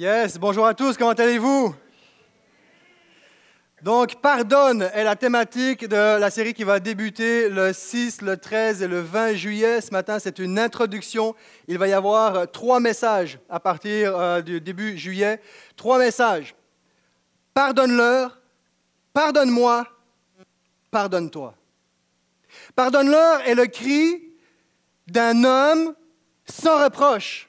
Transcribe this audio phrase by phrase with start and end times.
[0.00, 1.74] Yes, bonjour à tous, comment allez-vous?
[3.82, 8.82] Donc, pardonne est la thématique de la série qui va débuter le 6, le 13
[8.82, 9.80] et le 20 juillet.
[9.80, 11.34] Ce matin, c'est une introduction.
[11.66, 15.40] Il va y avoir euh, trois messages à partir euh, du début juillet.
[15.74, 16.54] Trois messages.
[17.52, 18.40] Pardonne-leur,
[19.12, 19.84] pardonne-moi,
[20.92, 21.54] pardonne-toi.
[22.76, 24.22] Pardonne-leur est le cri
[25.08, 25.92] d'un homme
[26.46, 27.47] sans reproche.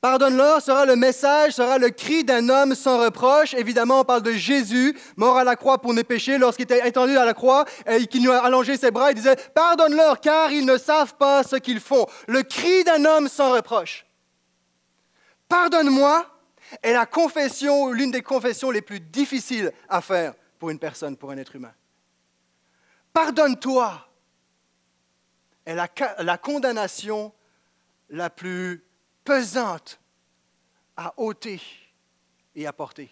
[0.00, 3.52] Pardonne-leur sera le message, sera le cri d'un homme sans reproche.
[3.52, 6.38] Évidemment, on parle de Jésus, mort à la croix pour nos péchés.
[6.38, 9.36] Lorsqu'il était étendu à la croix et qu'il nous a allongé ses bras, il disait
[9.54, 12.06] Pardonne-leur, car ils ne savent pas ce qu'ils font.
[12.28, 14.06] Le cri d'un homme sans reproche.
[15.50, 16.24] Pardonne-moi
[16.82, 21.30] est la confession, l'une des confessions les plus difficiles à faire pour une personne, pour
[21.30, 21.74] un être humain.
[23.12, 24.08] Pardonne-toi
[25.66, 25.88] est la,
[26.20, 27.34] la condamnation
[28.08, 28.82] la plus
[29.30, 30.00] pesante
[30.96, 31.62] à ôter
[32.56, 33.08] et à porter.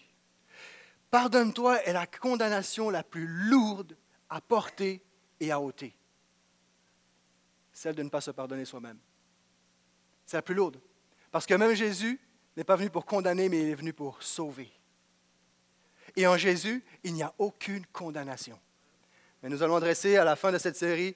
[1.09, 3.95] Pardonne-toi est la condamnation la plus lourde
[4.29, 5.01] à porter
[5.39, 5.95] et à ôter.
[7.71, 8.97] Celle de ne pas se pardonner soi-même.
[10.25, 10.81] C'est la plus lourde.
[11.31, 12.19] Parce que même Jésus
[12.57, 14.69] n'est pas venu pour condamner, mais il est venu pour sauver.
[16.17, 18.59] Et en Jésus, il n'y a aucune condamnation.
[19.41, 21.15] Mais nous allons adresser à la fin de cette série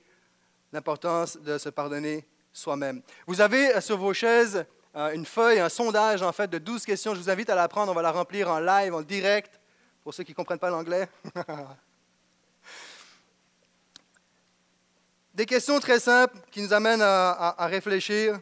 [0.72, 3.02] l'importance de se pardonner soi-même.
[3.28, 4.64] Vous avez sur vos chaises euh,
[4.96, 7.16] une feuille, un sondage en fait de 12 questions.
[7.16, 7.92] Je vous invite à la prendre.
[7.92, 9.60] On va la remplir en live, en direct,
[10.04, 11.10] pour ceux qui ne comprennent pas l'anglais.
[15.34, 18.40] Des questions très simples qui nous amènent à, réfléchir.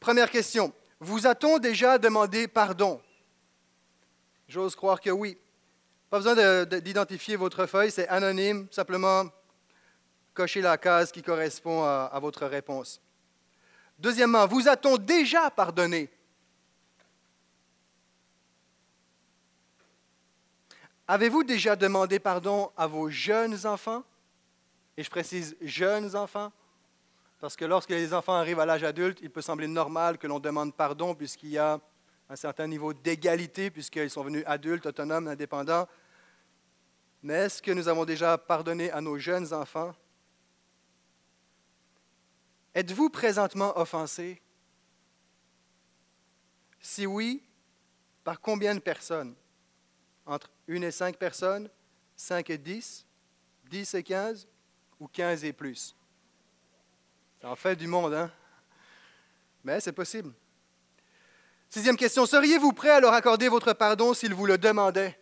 [0.00, 0.72] Première question.
[1.00, 2.98] Vous a-t-on déjà demandé pardon?
[4.48, 5.36] J'ose croire que oui.
[6.08, 8.66] Pas besoin d'identifier votre feuille, c'est anonyme.
[8.70, 9.26] Simplement,
[10.32, 13.02] cochez la case qui correspond à votre réponse.
[13.98, 16.08] Deuxièmement, vous a-t-on déjà pardonné?
[21.06, 24.04] Avez-vous déjà demandé pardon à vos jeunes enfants?
[24.96, 26.52] Et je précise jeunes enfants,
[27.40, 30.40] parce que lorsque les enfants arrivent à l'âge adulte, il peut sembler normal que l'on
[30.40, 31.80] demande pardon puisqu'il y a
[32.28, 35.88] un certain niveau d'égalité, puisqu'ils sont venus adultes, autonomes, indépendants.
[37.22, 39.94] Mais est-ce que nous avons déjà pardonné à nos jeunes enfants?
[42.78, 44.40] Êtes-vous présentement offensé?
[46.80, 47.42] Si oui,
[48.22, 49.34] par combien de personnes?
[50.24, 51.68] Entre une et cinq personnes,
[52.14, 53.04] cinq et dix,
[53.68, 54.46] dix et quinze,
[55.00, 55.96] ou quinze et plus?
[57.42, 58.30] Ça en fait du monde, hein?
[59.64, 60.32] Mais c'est possible.
[61.68, 65.18] Sixième question, seriez-vous prêt à leur accorder votre pardon s'ils vous le demandaient?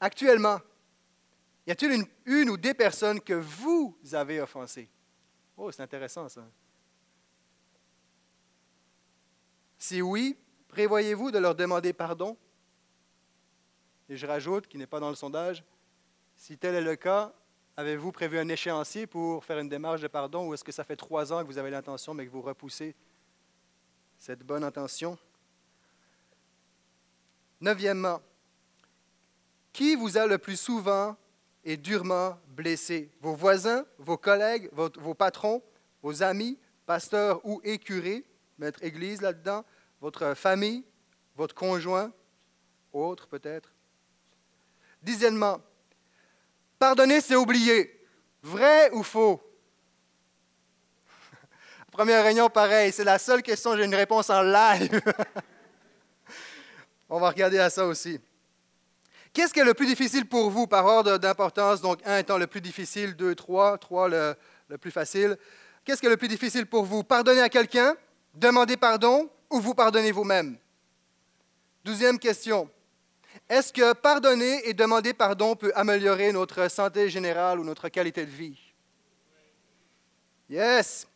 [0.00, 0.58] Actuellement,
[1.66, 4.88] y a-t-il une, une, ou des personnes que vous avez offensées?
[5.58, 6.46] Oh, c'est intéressant ça.
[9.76, 10.38] Si oui,
[10.68, 12.36] prévoyez-vous de leur demander pardon?
[14.08, 15.64] Et je rajoute, qui n'est pas dans le sondage,
[16.36, 17.32] si tel est le cas,
[17.76, 20.96] avez-vous prévu un échéancier pour faire une démarche de pardon ou est-ce que ça fait
[20.96, 22.94] trois ans que vous avez l'intention mais que vous repoussez
[24.16, 25.18] cette bonne intention?
[27.60, 28.22] Neuvièmement,
[29.72, 31.16] qui vous a le plus souvent
[31.64, 33.10] et durement blessé.
[33.20, 35.62] Vos voisins, vos collègues, vos, patrons,
[36.02, 38.24] vos amis, pasteurs ou écurés,
[38.58, 39.64] mettre église là-dedans,
[40.00, 40.84] votre famille,
[41.36, 42.12] votre conjoint,
[42.92, 43.72] autre peut-être.
[45.02, 45.60] Dixièmement,
[46.78, 47.94] pardonner, c'est oublier.
[48.42, 49.42] Vrai ou faux?
[51.92, 55.02] Première réunion, pareil, c'est la seule question, j'ai une réponse en live.
[57.08, 58.20] On va regarder à ça aussi.
[59.38, 61.80] Qu'est-ce qui est le plus difficile pour vous par ordre d'importance?
[61.80, 64.34] Donc, un étant le plus difficile, deux, trois, trois le,
[64.66, 65.38] le plus facile.
[65.84, 67.04] Qu'est-ce qui est le plus difficile pour vous?
[67.04, 67.96] Pardonner à quelqu'un,
[68.34, 69.30] demander pardon?
[69.48, 70.58] Ou vous pardonner vous-même?
[71.84, 72.68] Douzième question.
[73.48, 78.32] Est-ce que pardonner et demander pardon peut améliorer notre santé générale ou notre qualité de
[78.32, 78.58] vie?
[80.50, 81.06] Yes.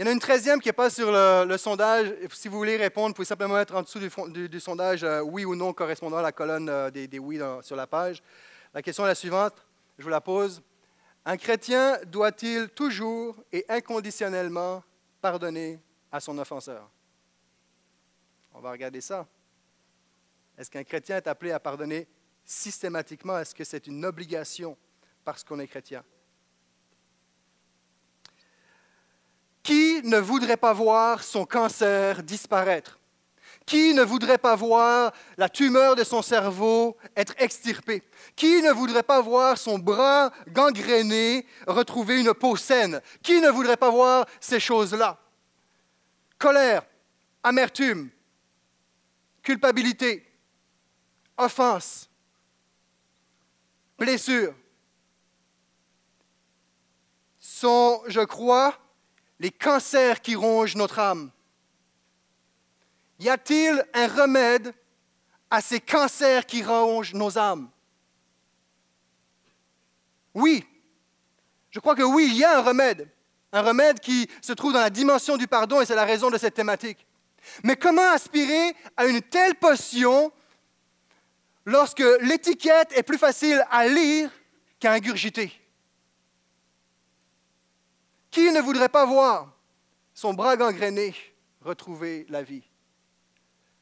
[0.00, 2.14] Il y en a une treizième qui n'est pas sur le, sondage.
[2.32, 5.54] Si vous voulez répondre, vous pouvez simplement mettre en dessous du, sondage euh, oui ou
[5.54, 8.22] non correspondant à la colonne euh, des, oui sur la page.
[8.72, 9.62] La question est la suivante.
[9.98, 10.62] Je vous la pose.
[11.26, 14.82] Un chrétien doit-il toujours et inconditionnellement
[15.20, 15.78] pardonner
[16.10, 16.90] à son offenseur?
[18.54, 19.26] On va regarder ça.
[20.56, 22.08] Est-ce qu'un chrétien est appelé à pardonner
[22.42, 23.38] systématiquement?
[23.38, 24.78] Est-ce que c'est une obligation
[25.26, 26.02] parce qu'on est chrétien?
[30.04, 32.98] Ne voudrait pas voir son cancer disparaître?
[33.66, 38.02] Qui ne voudrait pas voir la tumeur de son cerveau être extirpée?
[38.34, 43.00] Qui ne voudrait pas voir son bras gangréné retrouver une peau saine?
[43.22, 45.18] Qui ne voudrait pas voir ces choses-là?
[46.40, 46.82] colère,
[47.44, 48.10] amertume,
[49.42, 50.26] culpabilité,
[51.36, 52.08] offense,
[53.96, 54.54] blessure
[57.38, 58.74] sont, je crois,
[59.40, 61.30] les cancers qui rongent notre âme.
[63.18, 64.72] Y a-t-il un remède
[65.50, 67.68] à ces cancers qui rongent nos âmes?
[70.34, 70.64] Oui,
[71.70, 73.08] je crois que oui, il y a un remède.
[73.52, 76.38] Un remède qui se trouve dans la dimension du pardon et c'est la raison de
[76.38, 77.04] cette thématique.
[77.64, 80.30] Mais comment aspirer à une telle potion
[81.64, 84.30] lorsque l'étiquette est plus facile à lire
[84.78, 85.59] qu'à ingurgiter?
[88.30, 89.48] Qui ne voudrait pas voir
[90.14, 91.14] son bras gangréné
[91.62, 92.62] retrouver la vie?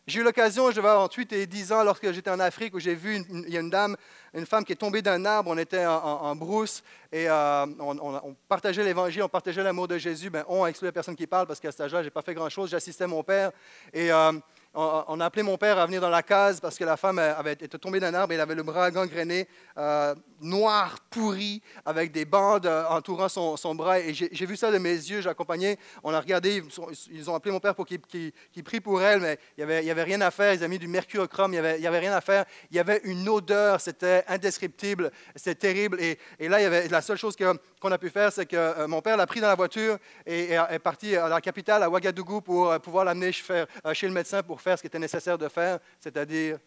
[0.08, 2.80] J'ai eu l'occasion, je devais avoir 8 et 10 ans, lorsque j'étais en Afrique, où
[2.80, 3.94] j'ai vu une, une dame,
[4.32, 5.50] une femme qui est tombée d'un arbre.
[5.50, 10.30] On était en, brousse et euh, on, partageait l'évangile, on partageait l'amour de Jésus.
[10.30, 12.22] Ben, on a exclu la personne qui parle parce qu'à cet âge-là, je n'ai pas
[12.22, 12.70] fait grand-chose.
[12.70, 13.50] J'assistais mon père
[13.92, 14.32] et euh,
[14.78, 17.54] on, a appelé mon père à venir dans la case parce que la femme avait
[17.54, 22.24] été tombée d'un arbre et elle avait le bras gangréné, euh, noir, pourri, avec des
[22.24, 23.98] bandes euh, entourant son, bras.
[23.98, 26.62] Et j'ai vu ça de mes yeux, j'ai accompagné, on a regardé,
[27.10, 28.32] ils, ont appelé mon père pour qu'il
[28.64, 30.52] prie pour elle, mais il n'y avait, avait, rien à faire.
[30.54, 32.44] Ils avaient mis du mercurochrome, il n'y avait, avait, rien à faire.
[32.70, 35.98] Il y avait une odeur, c'était indescriptible, c'était terrible.
[36.00, 37.34] Et, là, il y la seule chose
[37.80, 40.52] qu'on a pu faire, c'est que euh, mon père l'a pris dans la voiture et,
[40.52, 44.67] est parti à la capitale, à Ouagadougou, pour pouvoir l'amener chez le médecin pour faire
[44.76, 46.58] ce qui était nécessaire de faire, c'est-à-dire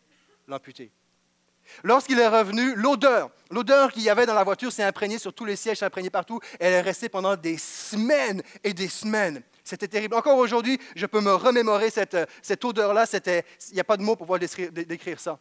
[0.48, 0.92] l'amputer.
[1.84, 5.46] Lorsqu'il est revenu, l'odeur, l'odeur qu'il y avait dans la voiture s'est imprégnée sur tous
[5.46, 6.40] les sièges, s'est imprégnée partout.
[6.60, 9.42] Elle est restée pendant des semaines et des semaines.
[9.64, 10.16] C'était terrible.
[10.16, 13.06] Encore aujourd'hui, je peux me remémorer cette, cette odeur-là.
[13.14, 15.40] Il n'y a pas de mots pour pouvoir décrire ça.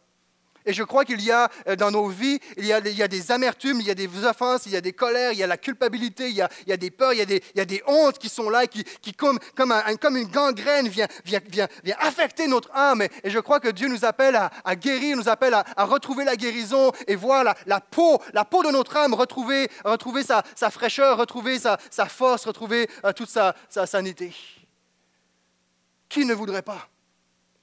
[0.65, 3.79] Et je crois qu'il y a euh, dans nos vies, il y, a, des amertumes,
[3.79, 6.29] il y a des offenses, il y a des colères, il y a la culpabilité,
[6.29, 8.83] il y a, des peurs, il y a des, il hontes qui sont là, qui,
[9.01, 11.67] qui comme, comme, un, comme, une gangrène, vient, vient,
[11.99, 13.01] affecter notre âme.
[13.01, 16.91] Et, je crois que Dieu nous appelle à, guérir, nous appelle à, retrouver la guérison
[17.07, 19.67] et voir la, peau, la peau de notre âme, retrouver,
[20.23, 24.33] sa, fraîcheur, retrouver sa, sa force, retrouver euh, toute sa, sa sanité.
[26.07, 26.89] Qui ne voudrait pas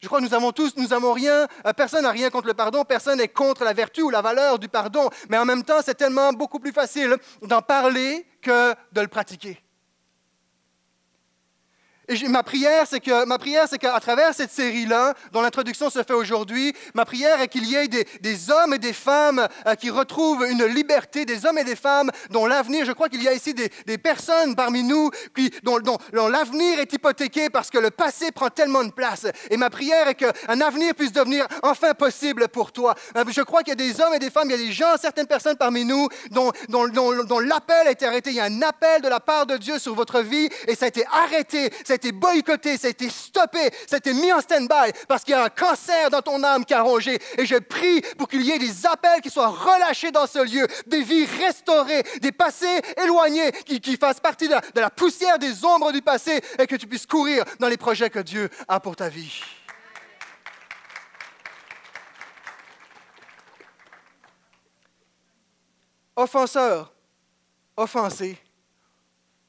[0.00, 2.54] je crois que nous avons tous, nous n'avons rien, euh, personne n'a rien contre le
[2.54, 5.80] pardon, personne n'est contre la vertu ou la valeur du pardon, mais en même temps,
[5.84, 9.60] c'est tellement beaucoup plus facile d'en parler que de le pratiquer.
[12.28, 16.14] Ma prière, c'est que ma prière, c'est qu'à travers cette série-là, dont l'introduction se fait
[16.14, 20.46] aujourd'hui, ma prière est qu'il y ait des, hommes et des femmes euh, qui retrouvent
[20.48, 23.52] une liberté, des hommes et des femmes dont l'avenir, je crois qu'il y a ici
[23.52, 28.48] des, personnes parmi nous qui, dont, dont, l'avenir est hypothéqué parce que le passé prend
[28.48, 29.26] tellement de place.
[29.50, 32.94] Et ma prière est qu'un avenir puisse devenir enfin possible pour toi.
[33.16, 34.72] Euh, je crois qu'il y a des hommes et des femmes, il y a des
[34.72, 38.30] gens, certaines personnes parmi nous dont, dont, l'appel a été arrêté.
[38.30, 40.86] Il y a un appel de la part de Dieu sur votre vie et ça
[40.86, 41.70] a été arrêté.
[41.98, 45.34] Été boycotté, ça a été stoppé, ça a été mis en stand-by parce qu'il y
[45.34, 47.18] a un cancer dans ton âme qui a rongé.
[47.36, 50.66] Et je prie pour qu'il y ait des appels qui soient relâchés dans ce lieu,
[50.86, 55.64] des vies restaurées, des passés éloignés qui, fassent partie de la, de la poussière des
[55.64, 58.96] ombres du passé et que tu puisses courir dans les projets que Dieu a pour
[58.96, 59.42] ta vie.
[66.16, 66.92] Offenseur,
[67.76, 68.36] offensé,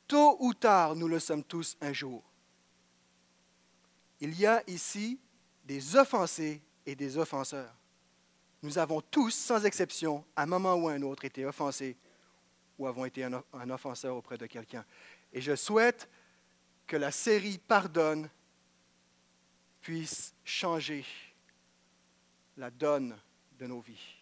[0.08, 2.29] tôt ou tard, nous le sommes tous un jour
[4.20, 5.20] il y a ici
[5.64, 7.74] des offensés et des offenseurs.
[8.62, 11.98] Nous avons tous, sans exception, à un moment ou à un autre, été offensés
[12.78, 14.86] ou avons été un, offenseur auprès de quelqu'un.
[15.34, 16.10] Et je souhaite
[16.88, 18.30] que la série Pardonne
[19.82, 21.06] puisse changer
[22.58, 23.18] la donne
[23.58, 24.16] de nos vies.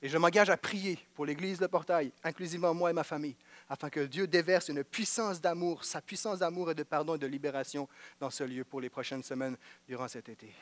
[0.00, 3.36] Et je m'engage à prier pour l'Église de Portail, inclusivement moi et ma famille,
[3.68, 7.26] afin que Dieu déverse une puissance d'amour, sa puissance d'amour et de pardon et de
[7.26, 7.88] libération
[8.20, 9.56] dans ce lieu pour les prochaines semaines
[9.86, 10.52] durant cet été.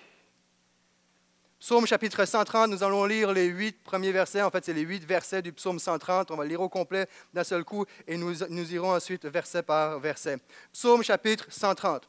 [1.62, 4.42] Psaume chapitre 130, nous allons lire les huit premiers versets.
[4.42, 6.32] En fait, c'est les huit versets du psaume 130.
[6.32, 10.00] On va lire au complet d'un seul coup et nous, nous irons ensuite verset par
[10.00, 10.38] verset.
[10.72, 12.08] Psaume chapitre 130.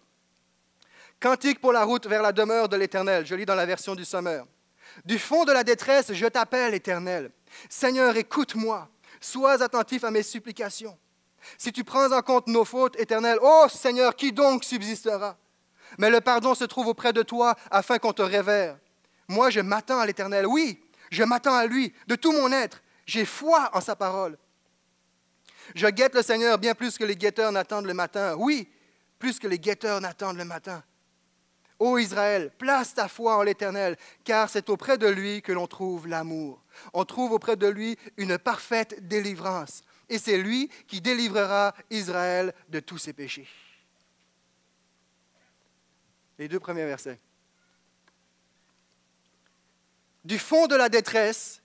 [1.19, 3.27] Cantique pour la route vers la demeure de l'Éternel.
[3.27, 4.47] Je lis dans la version du Sommeur.
[5.05, 7.29] Du fond de la détresse, je t'appelle, Éternel.
[7.69, 8.89] Seigneur, écoute-moi.
[9.23, 10.97] Sois attentif à mes supplications.
[11.57, 15.37] Si tu prends en compte nos fautes, Éternel, ô Seigneur, qui donc subsistera?
[15.97, 18.77] Mais le pardon se trouve auprès de toi afin qu'on te révère.
[19.29, 20.45] Moi, je m'attends à l'Éternel.
[20.45, 22.83] Oui, je m'attends à lui de tout mon être.
[23.05, 24.37] J'ai foi en sa parole.
[25.73, 28.35] Je guette le Seigneur bien plus que les guetteurs n'attendent le matin.
[28.37, 28.67] Oui,
[29.19, 30.83] plus que les guetteurs n'attendent le matin.
[31.79, 36.07] Ô Israël, place ta foi en l'Éternel, car c'est auprès de lui que l'on trouve
[36.07, 36.63] l'amour.
[36.93, 39.83] On trouve auprès de lui une parfaite délivrance.
[40.09, 43.47] Et c'est lui qui délivrera Israël de tous ses péchés.
[46.37, 47.19] Les deux premiers versets.
[50.23, 51.62] Du fond de la détresse,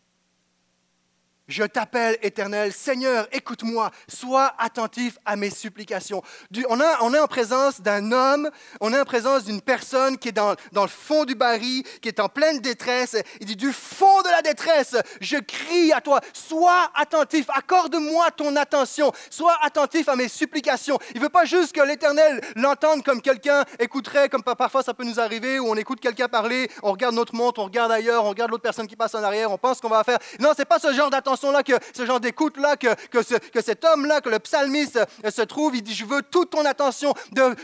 [1.49, 6.23] je t'appelle, Éternel, Seigneur, écoute-moi, sois attentif à mes supplications.
[6.69, 8.51] on, est en présence d'un homme,
[8.83, 12.09] on est en présence d'une personne qui est dans, dans, le fond du baril, qui
[12.09, 13.17] est en pleine détresse.
[13.41, 18.55] Il dit, du fond de la détresse, je crie à toi, sois attentif, accorde-moi ton
[18.57, 20.99] attention, sois attentif à mes supplications.
[21.15, 25.05] Il ne veut pas juste que l'Éternel l'entende comme quelqu'un écouterait, comme parfois ça peut
[25.05, 28.29] nous arriver, où on écoute quelqu'un parler, on regarde notre montre, on regarde ailleurs, on
[28.29, 30.19] regarde l'autre personne qui passe en arrière, on pense qu'on va faire.
[30.41, 34.21] Non, c'est pas ce genre d'attention là que ce genre d'écoute-là, que, que, cet homme-là,
[34.21, 35.77] que le psalmiste euh, se trouve.
[35.77, 37.15] Il dit, je veux toute ton attention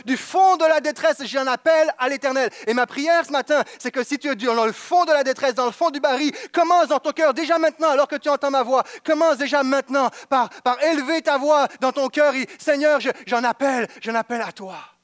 [0.05, 1.23] du fond de la détresse.
[1.25, 2.49] J'en appelle à l'Éternel.
[2.67, 5.23] Et ma prière ce matin, c'est que si tu es dans le fond de la
[5.23, 8.29] détresse, dans le fond du baril, commence dans ton cœur, déjà maintenant, alors que tu
[8.29, 12.33] entends ma voix, commence déjà maintenant par, par élever ta voix dans ton cœur.
[12.59, 14.94] Seigneur, j'en appelle, j'en appelle à toi.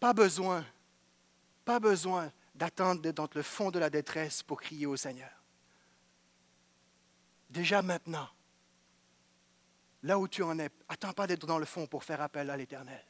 [0.00, 0.64] Pas besoin,
[1.64, 5.30] pas besoin d'attendre d'être dans le fond de la détresse pour crier au Seigneur.
[7.50, 8.28] Déjà maintenant,
[10.02, 12.56] là où tu en es, attends pas d'être dans le fond pour faire appel à
[12.56, 13.04] l'Éternel.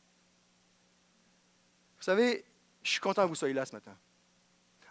[1.98, 2.44] Vous savez,
[2.82, 3.96] je suis content que vous soyez là ce matin.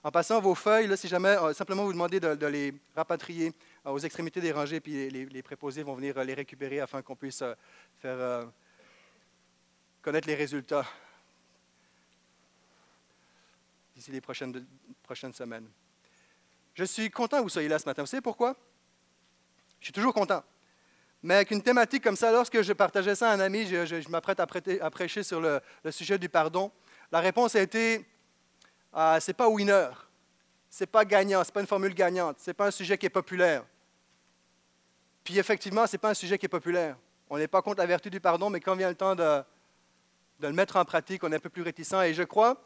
[0.03, 3.53] En passant vos feuilles, si jamais, euh, simplement vous demandez de, les rapatrier
[3.85, 7.15] euh, aux extrémités des rangées, puis les, préposés vont venir euh, les récupérer afin qu'on
[7.15, 7.43] puisse
[7.99, 8.47] faire
[10.01, 10.85] connaître les résultats
[13.97, 14.63] d'ici les prochaines,
[15.01, 15.67] prochaines semaines.
[16.75, 18.03] Je suis content que vous soyez là ce matin.
[18.03, 18.55] Vous savez pourquoi?
[19.79, 20.43] Je suis toujours content.
[21.23, 24.39] Mais avec une thématique comme ça, lorsque je partageais ça à un ami, je, m'apprête
[24.39, 24.45] à,
[24.91, 26.71] prêcher sur le, sujet du pardon,
[27.11, 28.05] la réponse a été
[28.93, 29.89] ah, c'est pas winner,
[30.69, 33.65] c'est pas gagnant, c'est pas une formule gagnante, c'est pas un sujet qui est populaire.
[35.23, 36.97] Puis effectivement, c'est pas un sujet qui est populaire.
[37.31, 39.43] On n'est pas contre la vertu du pardon, mais quand vient le temps de
[40.39, 42.03] le mettre en pratique, on est un peu plus réticent.
[42.05, 42.61] Et je crois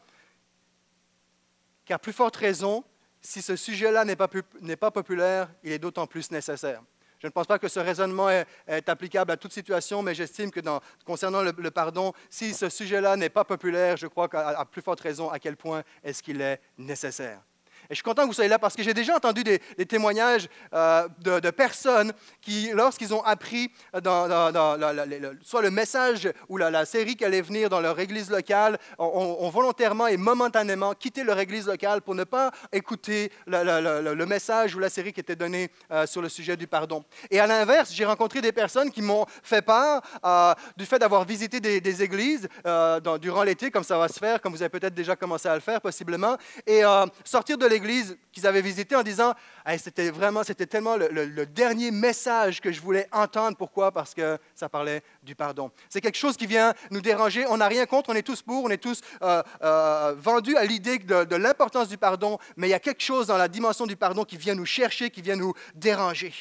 [1.91, 2.85] car plus forte raison,
[3.19, 6.81] si ce sujet-là n'est pas, populaire, il est d'autant plus nécessaire.
[7.19, 8.47] Je ne pense pas que ce raisonnement est,
[8.87, 10.61] applicable à toute situation, mais j'estime que
[11.05, 15.01] concernant le, le, pardon, si ce sujet-là n'est pas populaire, je crois qu'à plus forte
[15.01, 17.41] raison à quel point est-ce qu'il est nécessaire.
[17.91, 20.47] Et je suis content que vous soyez là parce que j'ai déjà entendu des, témoignages
[20.73, 23.69] euh, de, personnes qui, lorsqu'ils ont appris
[25.43, 30.07] soit le message ou la, série qui allait venir dans leur église locale, ont, volontairement
[30.07, 35.11] et momentanément quitté leur église locale pour ne pas écouter le, message ou la série
[35.11, 37.03] qui était donnée euh, sur le sujet du pardon.
[37.29, 41.25] Et à l'inverse, j'ai rencontré des personnes qui m'ont fait part euh, du fait d'avoir
[41.25, 42.47] visité des, églises
[43.19, 45.59] durant l'été, comme ça va se faire, comme vous avez peut-être déjà commencé à le
[45.59, 46.83] faire possiblement, et
[47.25, 47.80] sortir de l'église
[48.31, 49.33] qu'ils avaient visité en disant
[49.77, 53.57] c'était vraiment, c'était tellement le, dernier message que je voulais entendre.
[53.57, 53.91] Pourquoi?
[53.91, 55.71] Parce que ça parlait du pardon.
[55.89, 57.45] C'est quelque chose qui vient nous déranger.
[57.47, 60.65] On n'a rien contre, on est tous pour, on est tous euh, euh, vendus à
[60.65, 63.95] l'idée de l'importance du pardon, mais il y a quelque chose dans la dimension du
[63.95, 66.33] pardon qui vient nous chercher, qui vient nous déranger.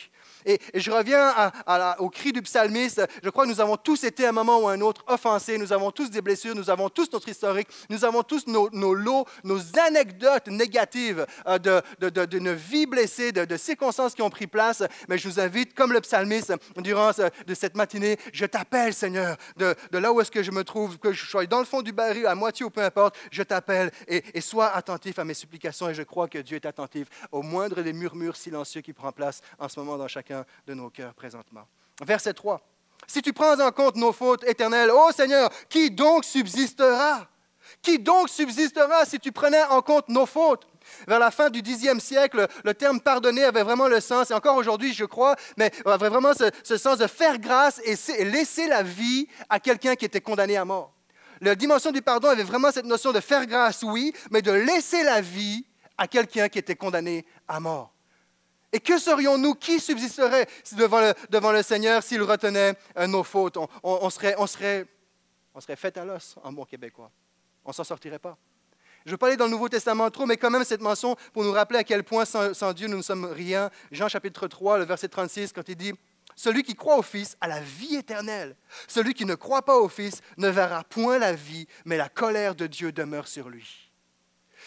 [0.46, 1.52] Et, je reviens
[1.98, 3.02] au cri du psalmiste.
[3.22, 5.58] Je crois que nous avons tous été à un moment ou un autre offensés.
[5.58, 6.54] Nous avons tous des blessures.
[6.54, 7.68] Nous avons tous notre historique.
[7.88, 11.80] Nous avons tous nos, lots, nos anecdotes négatives euh,
[12.26, 14.82] d'une vie blessée, de, circonstances qui ont pris place.
[15.08, 17.10] Mais je vous invite, comme le psalmiste, durant
[17.46, 21.12] de cette matinée, je t'appelle, Seigneur, de, là où est-ce que je me trouve, que
[21.12, 24.22] je sois dans le fond du baril, à moitié ou peu importe, je t'appelle et,
[24.34, 25.88] et sois attentif à mes supplications.
[25.88, 29.40] Et je crois que Dieu est attentif au moindre des murmures silencieux qui prend place
[29.58, 30.29] en ce moment dans chacun
[30.66, 31.66] de nos cœurs présentement.
[32.02, 32.60] Verset 3.
[33.06, 37.26] Si tu prends en compte nos fautes éternelles, ô Seigneur, qui donc subsistera?
[37.82, 40.66] Qui donc subsistera si tu prenais en compte nos fautes?
[41.06, 44.56] Vers la fin du Xe siècle, le terme pardonner avait vraiment le sens, et encore
[44.56, 49.28] aujourd'hui, je crois, mais avait vraiment ce, sens de faire grâce et laisser la vie
[49.48, 50.92] à quelqu'un qui était condamné à mort.
[51.40, 55.02] La dimension du pardon avait vraiment cette notion de faire grâce, oui, mais de laisser
[55.02, 55.64] la vie
[55.96, 57.92] à quelqu'un qui était condamné à mort.
[58.72, 59.54] Et que serions-nous?
[59.54, 63.58] Qui subsisterait devant le, Seigneur s'il retenait euh, nos fautes?
[63.82, 64.86] On, serait, on, serait,
[65.54, 67.10] on serait fait à l'os en bon québécois.
[67.64, 68.36] On ne s'en sortirait pas.
[69.04, 71.16] Je ne veux pas aller dans le Nouveau Testament trop, mais quand même cette mention
[71.32, 73.70] pour nous rappeler à quel point sans, Dieu nous ne sommes rien.
[73.90, 75.94] Jean chapitre 3, le verset 36, quand il dit
[76.36, 78.56] Celui qui croit au Fils a la vie éternelle.
[78.86, 82.54] Celui qui ne croit pas au Fils ne verra point la vie, mais la colère
[82.54, 83.90] de Dieu demeure sur lui.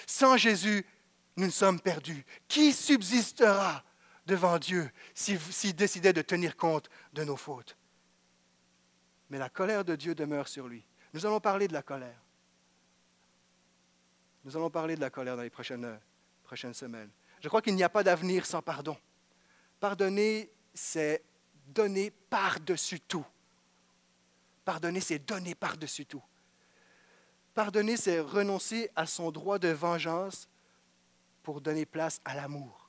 [0.08, 0.86] Sans Jésus,
[1.38, 2.26] nous sommes perdus.
[2.48, 3.84] Qui subsistera?
[4.26, 7.78] Devant Dieu s'il décidait de tenir compte de nos fautes.
[9.30, 10.86] Mais la colère de Dieu demeure sur lui.
[11.14, 12.22] Nous allons parler de la colère.
[14.44, 17.10] Nous allons parler de la colère dans les prochaines, semaines.
[17.42, 18.98] Je crois qu'il n'y a pas d'avenir sans pardon.
[19.80, 21.24] Pardonner, c'est
[21.68, 23.26] donner par-dessus tout.
[24.66, 26.24] Pardonner, c'est donner par-dessus tout.
[27.54, 30.50] Pardonner, c'est renoncer à son droit de vengeance
[31.44, 32.83] pour donner place à l'amour.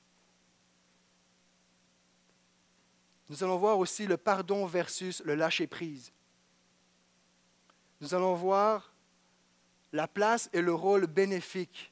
[3.29, 6.11] Nous allons voir aussi le pardon versus le lâcher-prise.
[8.01, 8.93] Nous allons voir
[9.91, 11.91] la place et le rôle bénéfique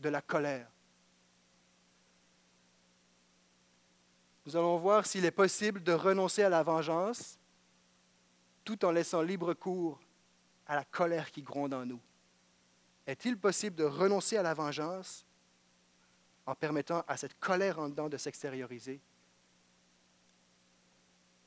[0.00, 0.66] de la colère.
[4.46, 7.38] Nous allons voir s'il est possible de renoncer à la vengeance
[8.64, 10.00] tout en laissant libre cours
[10.66, 12.00] à la colère qui gronde en nous.
[13.06, 15.24] Est-il possible de renoncer à la vengeance
[16.46, 19.00] en permettant à cette colère en dedans de s'extérioriser?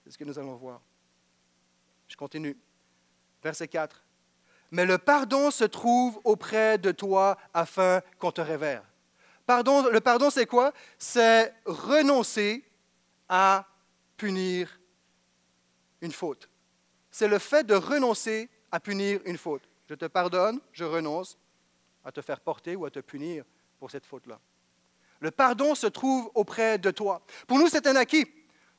[0.03, 0.81] C'est ce que nous allons voir.
[2.07, 2.57] Je continue.
[3.41, 4.03] Verset 4.
[4.71, 8.83] Mais le pardon se trouve auprès de toi afin qu'on te révère.
[9.45, 10.73] Pardon, le pardon, c'est quoi?
[10.97, 12.63] C'est renoncer
[13.29, 13.67] à
[14.17, 14.79] punir
[16.01, 16.49] une faute.
[17.11, 19.63] C'est le fait de renoncer à punir une faute.
[19.87, 21.37] Je te pardonne, je renonce
[22.03, 23.45] à te faire porter ou à te punir
[23.79, 24.39] pour cette faute-là.
[25.19, 27.21] Le pardon se trouve auprès de toi.
[27.47, 28.25] Pour nous, c'est un acquis.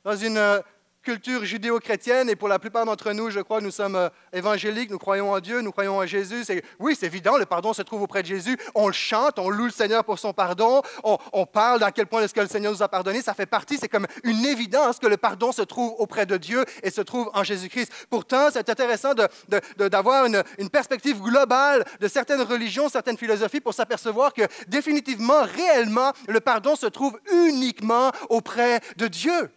[0.02, 0.62] Dans une
[1.04, 4.98] culture judéo-chrétienne et pour la plupart d'entre nous, je crois, nous sommes euh, évangéliques, nous
[4.98, 6.44] croyons en Dieu, nous croyons en Jésus.
[6.80, 8.56] oui, c'est évident, le pardon se trouve auprès de Jésus.
[8.74, 12.22] On le chante, on loue le Seigneur pour son pardon, on, parle d'à quel point
[12.22, 13.20] est-ce que le Seigneur nous a pardonné.
[13.20, 16.64] Ça fait partie, c'est comme une évidence que le pardon se trouve auprès de Dieu
[16.82, 17.92] et se trouve en Jésus-Christ.
[18.08, 19.12] Pourtant, c'est intéressant
[19.76, 26.12] d'avoir une, une perspective globale de certaines religions, certaines philosophies pour s'apercevoir que définitivement, réellement,
[26.28, 29.50] le pardon se trouve uniquement auprès de Dieu.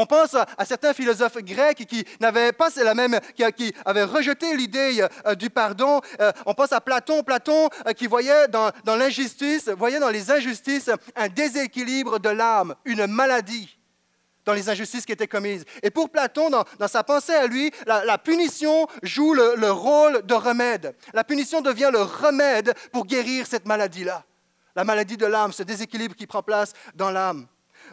[0.00, 5.04] On pense à, certains philosophes grecs qui n'avaient pas la même, qui, avaient rejeté l'idée
[5.26, 6.00] euh, du pardon.
[6.20, 10.88] Euh, on pense à Platon, Platon euh, qui voyait dans, l'injustice, voyait dans les injustices
[11.16, 13.76] un déséquilibre de l'âme, une maladie
[14.44, 15.64] dans les injustices qui étaient commises.
[15.82, 20.94] Et pour Platon, dans, sa pensée à lui, la, punition joue le, rôle de remède.
[21.12, 24.24] La punition devient le remède pour guérir cette maladie-là.
[24.76, 27.48] La maladie de l'âme, ce déséquilibre qui prend place dans l'âme.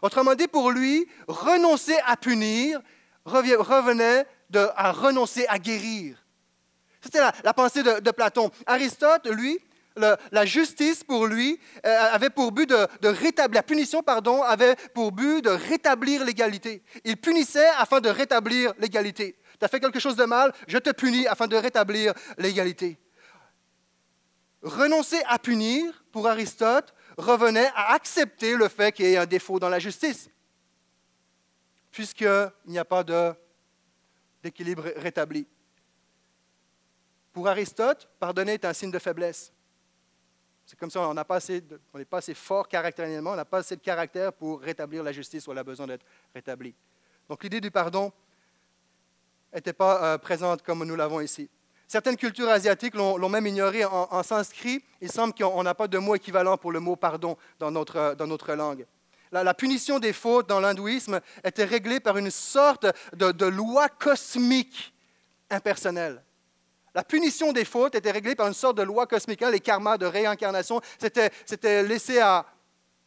[0.06, 2.80] Autrement dit, pour lui, renoncer à punir
[3.26, 6.24] revenait à renoncer à guérir.
[7.02, 8.52] C'était la, pensée de, Platon.
[8.68, 9.58] Aristote, lui,
[9.96, 15.12] la justice pour lui euh, avait pour but de, rétablir, la punition, pardon, avait pour
[15.12, 16.84] but de rétablir l'égalité.
[17.04, 19.36] Il punissait afin de rétablir l'égalité.
[19.60, 23.00] Tu as fait quelque chose de mal, je te punis afin de rétablir l'égalité.
[24.62, 29.60] Renoncer à punir, pour Aristote, revenait à accepter le fait qu'il y ait un défaut
[29.60, 30.30] dans la justice,
[31.92, 33.04] puisqu'il n'y a pas
[34.44, 35.48] d'équilibre rétabli.
[37.32, 39.52] Pour Aristote, pardonner est un signe de faiblesse.
[40.66, 44.34] C'est comme ça, on n'est pas, assez fort caractériellement, on n'a pas assez de caractère
[44.34, 46.74] pour rétablir la justice où elle a besoin d'être rétablie.
[47.30, 48.12] Donc l'idée du pardon
[49.54, 51.50] n'était pas euh, présente comme nous l'avons ici.
[51.88, 54.84] Certaines cultures asiatiques l'ont même ignoré en, sanskrit.
[55.02, 58.28] Il semble qu'on n'a pas de mot équivalent pour le mot pardon dans notre, dans
[58.28, 58.86] notre langue.
[59.32, 64.94] La, punition des fautes dans l'hindouisme était réglée par une sorte de, loi cosmique
[65.50, 66.24] impersonnelle.
[66.96, 69.42] La punition des fautes était réglée par une sorte de loi cosmique.
[69.42, 72.46] Hein, les karmas de réincarnation, c'était laissé à,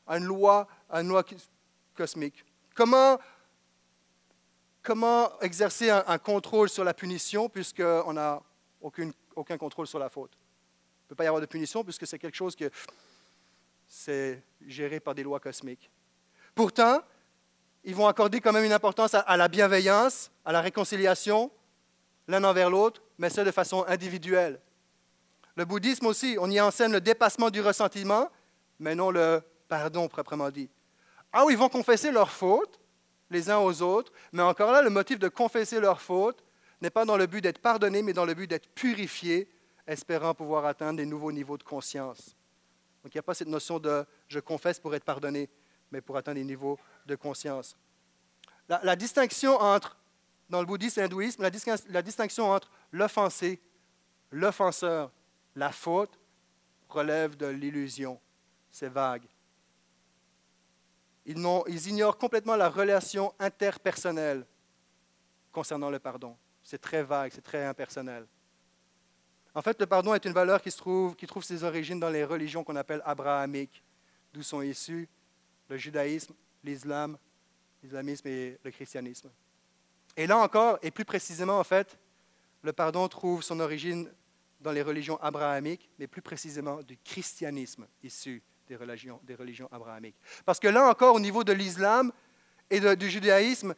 [0.08, 0.68] une loi,
[1.96, 2.44] cosmique.
[2.74, 3.18] Comment,
[4.82, 8.42] comment exercer un, un, contrôle sur la punition puisqu'on a
[9.36, 10.32] aucun contrôle sur la faute.
[10.34, 12.70] Il ne peut pas y avoir de punition puisque c'est quelque chose que
[13.86, 15.90] c'est géré par des lois cosmiques.
[16.54, 17.02] Pourtant,
[17.84, 21.50] ils vont accorder quand même une importance à, la bienveillance, à la réconciliation,
[22.26, 24.60] l'un envers l'autre, mais ça de façon individuelle.
[25.56, 28.30] Le bouddhisme aussi, on y enseigne le dépassement du ressentiment,
[28.78, 30.68] mais non le pardon proprement dit.
[31.32, 32.78] Ah oui, ils vont confesser leurs fautes
[33.30, 36.42] les uns aux autres, mais encore là, le motif de confesser leurs fautes,
[36.80, 39.50] n'est pas dans le but d'être pardonné, mais dans le but d'être purifié,
[39.86, 42.36] espérant pouvoir atteindre des nouveaux niveaux de conscience.
[43.02, 45.48] Donc il n'y a pas cette notion de je confesse pour être pardonné,
[45.90, 47.76] mais pour atteindre des niveaux de conscience.
[48.68, 49.96] La, distinction entre,
[50.50, 53.62] dans le bouddhisme et l'hindouisme, la, distinction entre l'offensé,
[54.30, 55.10] l'offenseur,
[55.56, 56.20] la faute,
[56.88, 58.20] relève de l'illusion.
[58.70, 59.24] C'est vague.
[61.24, 64.46] Ils ignorent complètement la relation interpersonnelle
[65.50, 66.36] concernant le pardon.
[66.68, 68.26] C'est très vague, c'est très impersonnel.
[69.54, 72.10] En fait, le pardon est une valeur qui, se trouve, qui trouve ses origines dans
[72.10, 73.82] les religions qu'on appelle abrahamiques,
[74.34, 75.08] d'où sont issus
[75.70, 77.16] le judaïsme, l'islam,
[77.82, 79.30] l'islamisme et le christianisme.
[80.14, 81.98] Et là encore, et plus précisément en fait,
[82.60, 84.12] le pardon trouve son origine
[84.60, 90.16] dans les religions abrahamiques, mais plus précisément du christianisme issu des religions, des religions abrahamiques.
[90.44, 92.12] Parce que là encore, au niveau de l'islam,
[92.70, 93.74] et du judaïsme,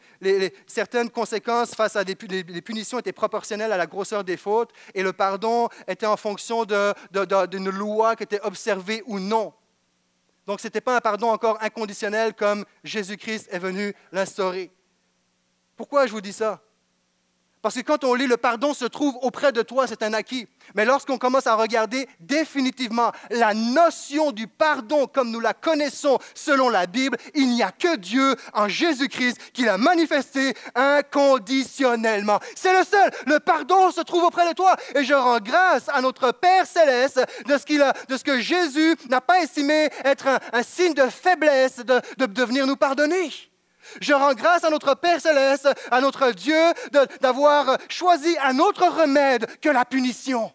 [0.66, 5.12] certaines conséquences face à des punitions étaient proportionnelles à la grosseur des fautes et le
[5.12, 9.52] pardon était en fonction d'une loi qui était observée ou non.
[10.46, 14.72] Donc ce n'était pas un pardon encore inconditionnel comme Jésus-Christ est venu l'instaurer.
[15.76, 16.60] Pourquoi je vous dis ça?
[17.62, 20.46] Parce que quand on lit le pardon se trouve auprès de toi, c'est un acquis.
[20.74, 26.68] Mais lorsqu'on commence à regarder définitivement la notion du pardon comme nous la connaissons selon
[26.68, 32.38] la Bible, il n'y a que Dieu en Jésus-Christ qui l'a manifesté inconditionnellement.
[32.54, 33.10] C'est le seul.
[33.26, 34.76] Le pardon se trouve auprès de toi.
[34.94, 39.20] Et je rends grâce à notre Père céleste de ce, de ce que Jésus n'a
[39.20, 43.30] pas estimé être un, signe de faiblesse de, de, nous pardonner.
[44.00, 46.60] Je rends grâce à notre Père céleste, à notre Dieu,
[47.20, 50.52] d'avoir choisi un autre remède que la punition.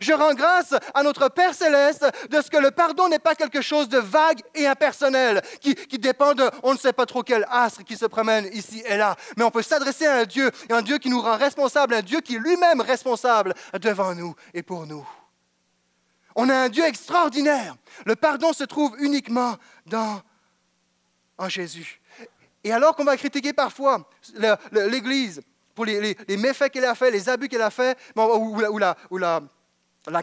[0.00, 3.60] Je rends grâce à notre Père céleste de ce que le pardon n'est pas quelque
[3.60, 7.84] chose de vague et impersonnel, qui, dépend de on ne sait pas trop quel astre
[7.84, 9.16] qui se promène ici et là.
[9.36, 12.20] Mais on peut s'adresser à un Dieu, un Dieu qui nous rend responsable, un Dieu
[12.20, 15.06] qui est lui-même responsable devant nous et pour nous.
[16.34, 17.76] On a un Dieu extraordinaire.
[18.04, 19.56] Le pardon se trouve uniquement
[19.86, 20.20] dans,
[21.38, 22.00] en Jésus.
[22.66, 24.10] Et alors qu'on va critiquer parfois
[24.72, 25.40] l'Église
[25.72, 29.40] pour les, méfaits qu'elle a fait, les abus qu'elle a fait, ou, la,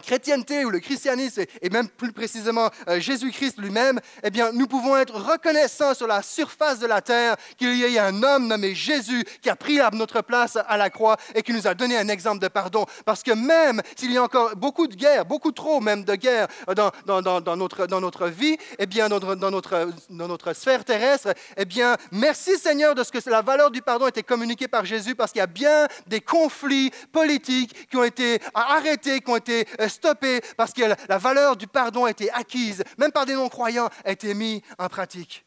[0.00, 4.96] chrétienté ou le christianisme, et même plus précisément euh, Jésus-Christ lui-même, eh bien, nous pouvons
[4.96, 9.24] être reconnaissants sur la surface de la terre qu'il y ait un homme nommé Jésus
[9.42, 12.40] qui a pris notre place à la croix et qui nous a donné un exemple
[12.40, 12.86] de pardon.
[13.04, 16.48] Parce que même s'il y a encore beaucoup de guerres, beaucoup trop même de guerres
[16.74, 20.84] dans, dans, dans, notre, dans notre vie, eh bien, dans, dans, notre, dans notre sphère
[20.84, 24.68] terrestre, eh bien, merci Seigneur de ce que la valeur du pardon a été communiquée
[24.68, 29.30] par Jésus parce qu'il y a bien des conflits politiques qui ont été arrêtés, qui
[29.30, 33.26] ont été euh, stoppé parce que la valeur du pardon a été acquise, même par
[33.26, 35.44] des non-croyants, a été mise en pratique.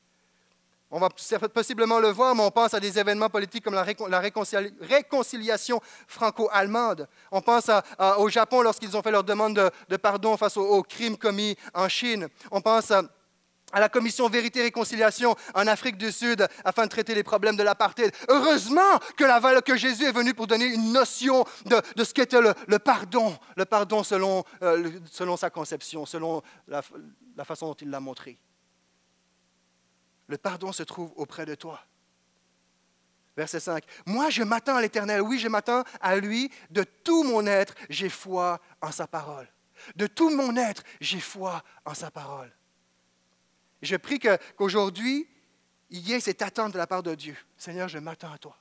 [0.90, 1.10] On va
[1.54, 3.84] possiblement le voir, mais on pense à des événements politiques comme la,
[4.82, 7.10] réconciliation franco-allemande.
[7.30, 7.70] On pense
[8.18, 12.30] au Japon lorsqu'ils ont fait leur demande de, pardon face aux, crimes commis en Chine.
[12.52, 13.02] On pense à,
[13.74, 17.58] à la commission Vérité et Réconciliation en Afrique du Sud afin de traiter les problèmes
[17.58, 18.14] de l'apartheid.
[18.30, 22.80] Heureusement que, la, que Jésus est venu pour donner une notion de, ce qu'était le,
[22.80, 26.82] pardon, le pardon selon, euh, selon sa conception, selon la,
[27.36, 28.38] la façon dont il l'a montré.
[30.28, 31.82] Le pardon se trouve auprès de toi.
[33.38, 33.84] Verset 5.
[34.08, 35.22] Moi, je m'attends à l'Éternel.
[35.22, 36.52] Oui, je m'attends à lui.
[36.72, 39.48] De tout mon être, j'ai foi en sa parole.
[39.96, 42.52] De tout mon être, j'ai foi en sa parole.
[43.82, 45.28] Je prie qu'aujourd'hui,
[45.90, 47.38] il y ait cette attente de la part de Dieu.
[47.58, 48.58] Seigneur, je m'attends à toi.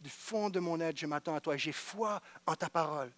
[0.00, 1.56] Du, fond de mon être, je m'attends à toi.
[1.56, 3.12] J'ai foi en ta parole.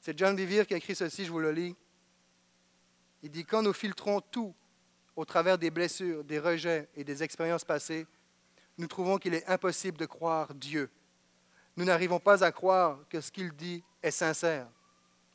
[0.00, 1.74] C'est John Vivir qui a écrit ceci, je vous le lis.
[3.22, 4.54] Il dit, quand nous filtrons tout
[5.16, 8.06] au travers des blessures, des rejets et des expériences passées,
[8.76, 10.90] nous trouvons qu'il est impossible de croire Dieu.
[11.76, 14.68] Nous n'arrivons pas à croire que ce qu'il dit est sincère.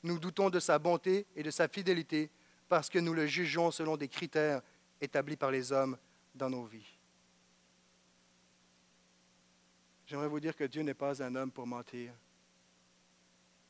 [0.03, 2.29] Nous doutons de sa bonté et de sa fidélité
[2.69, 4.61] parce que nous le jugeons selon des critères
[5.01, 5.97] établis par les hommes
[6.35, 6.97] dans nos vies.
[10.05, 12.13] J'aimerais vous dire que Dieu n'est pas un homme pour mentir.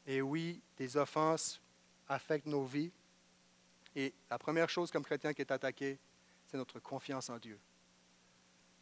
[0.06, 1.62] Et oui, des offenses
[2.08, 2.92] affectent nos vies.
[3.96, 5.98] Et la première chose comme chrétien qui est attaquée,
[6.48, 7.60] c'est notre confiance en Dieu.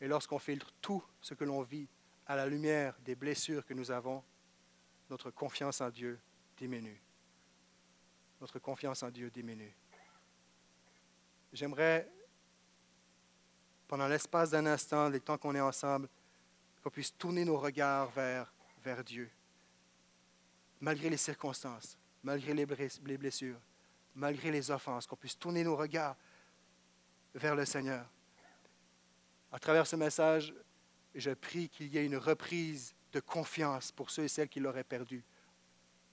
[0.01, 1.87] Et lorsqu'on filtre tout ce que l'on vit
[2.27, 4.23] à la lumière des blessures que nous avons,
[5.09, 6.19] notre confiance en Dieu
[6.57, 7.01] diminue.
[8.41, 9.73] Notre confiance en Dieu diminue.
[11.53, 12.09] J'aimerais,
[13.87, 16.09] pendant l'espace d'un instant, les temps qu'on est ensemble,
[16.83, 18.51] qu'on puisse tourner nos regards vers,
[18.83, 19.29] vers Dieu,
[20.79, 23.59] malgré les circonstances, malgré les blessures,
[24.15, 26.15] malgré les offenses, qu'on puisse tourner nos regards
[27.35, 28.05] vers le Seigneur.
[29.51, 30.53] À travers ce message,
[31.15, 34.83] je prie qu'il y ait une reprise de confiance pour ceux et celles qui l'auraient
[34.83, 35.23] perdu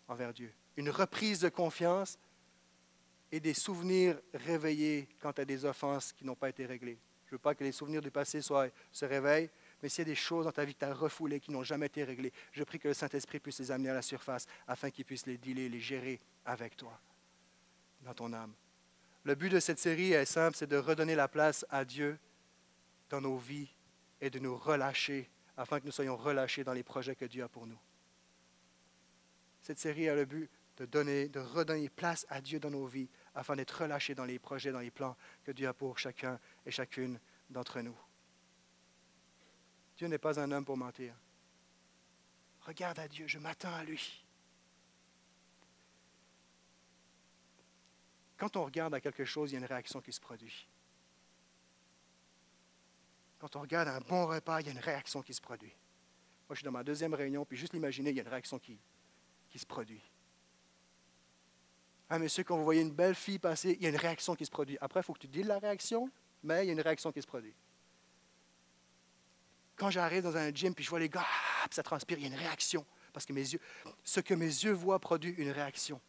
[0.09, 0.53] envers Dieu.
[0.77, 2.18] Une reprise de confiance
[3.35, 7.01] et des souvenirs réveillés quant à des offenses qui n'ont pas été réglées.
[7.27, 9.51] Je ne veux pas que les souvenirs du passé soient, se réveillent,
[9.83, 11.64] mais s'il y a des choses dans ta vie que tu as refoulées, qui n'ont
[11.64, 14.88] jamais été réglées, je prie que le Saint-Esprit puisse les amener à la surface afin
[14.88, 16.97] qu'il puisse les dealer, les gérer avec toi,
[18.03, 18.55] dans ton âme.
[19.25, 22.16] Le but de cette série est simple, c'est de redonner la place à Dieu
[23.11, 23.75] dans nos vies
[24.20, 27.49] et de nous relâcher afin que nous soyons relâchés dans les projets que Dieu a
[27.49, 27.81] pour nous.
[29.61, 33.09] Cette série a le but de, donner, de redonner place à Dieu dans nos vies
[33.35, 36.70] afin d'être relâchés dans les projets, dans les plans que Dieu a pour chacun et
[36.70, 37.18] chacune
[37.51, 37.97] d'entre nous.
[39.97, 41.14] Dieu n'est pas un homme pour mentir.
[42.61, 44.25] Regarde à Dieu, je m'attends à lui.
[48.37, 50.68] Quand on regarde à quelque chose, il y a une réaction qui se produit.
[53.38, 55.73] Quand on regarde un bon repas, il y a une réaction qui se produit.
[56.49, 58.59] Moi, je suis dans ma deuxième réunion, puis juste l'imaginer, il y a une réaction
[58.59, 58.79] qui
[59.55, 60.03] se produit.
[62.09, 64.45] Ah, monsieur, quand vous voyez une belle fille passer, il y a une réaction qui
[64.45, 64.77] se produit.
[64.81, 66.11] Après, il faut que tu dises la réaction,
[66.43, 67.55] mais il y a une réaction qui se produit.
[69.77, 72.31] Quand j'arrive dans un gym, puis je vois les gars, ah, ça transpire, il y
[72.31, 72.85] a une réaction.
[73.12, 73.33] Parce que
[74.03, 76.01] ce que mes yeux voient produit une réaction.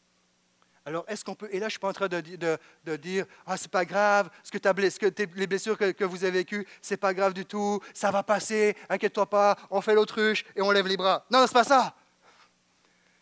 [0.88, 1.50] Alors, est-ce qu'on peut.
[1.52, 4.52] Et là, je ne suis pas en train de, dire Ah, c'est pas grave, ce
[4.52, 7.46] que, as, ce que les blessures que, que, vous avez vécues, c'est pas grave du
[7.46, 11.26] tout, ça va passer, inquiète-toi pas, on fait l'autruche et on lève les bras.
[11.32, 11.96] Non, non, c'est pas ça.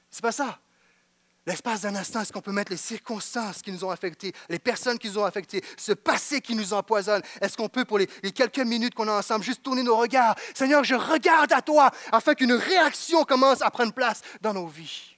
[0.10, 0.60] C'est pas ça.
[1.46, 4.98] L'espace d'un instant, est-ce qu'on peut mettre les circonstances qui nous ont affectés, les personnes
[4.98, 7.22] qui nous ont affectés, ce passé qui nous empoisonne?
[7.42, 10.36] Est-ce qu'on peut, pour les, quelques minutes qu'on a ensemble, juste tourner nos regards?
[10.54, 15.18] Seigneur, je regarde à toi afin qu'une réaction commence à prendre place dans nos vies.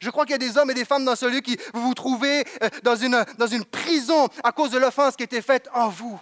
[0.00, 1.82] Je crois qu'il y a des hommes et des femmes dans ce lieu qui vous
[1.82, 5.42] vous trouvez euh, dans une, dans une prison à cause de l'offense qui a été
[5.42, 6.20] faite en vous.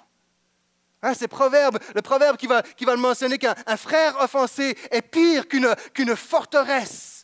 [1.02, 6.14] Hein, c'est proverbe, le proverbe qui va, le mentionner qu'un frère offensé est pire qu'une
[6.14, 7.19] forteresse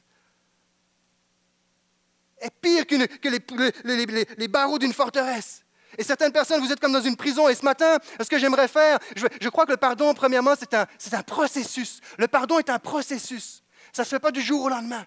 [2.41, 5.65] est pire que les, barreaux d'une forteresse.
[5.99, 7.49] Et certaines personnes, vous êtes comme dans une prison.
[7.49, 11.23] Et ce matin, ce que j'aimerais faire, je, crois que le pardon, premièrement, c'est un,
[11.23, 12.01] processus.
[12.19, 13.63] Le pardon est un processus.
[13.93, 15.07] Ça ne se fait pas du jour au lendemain.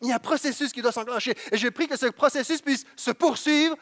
[0.00, 1.34] Il y a un processus qui doit s'enclencher.
[1.50, 3.76] Et je prie que ce processus puisse se poursuivre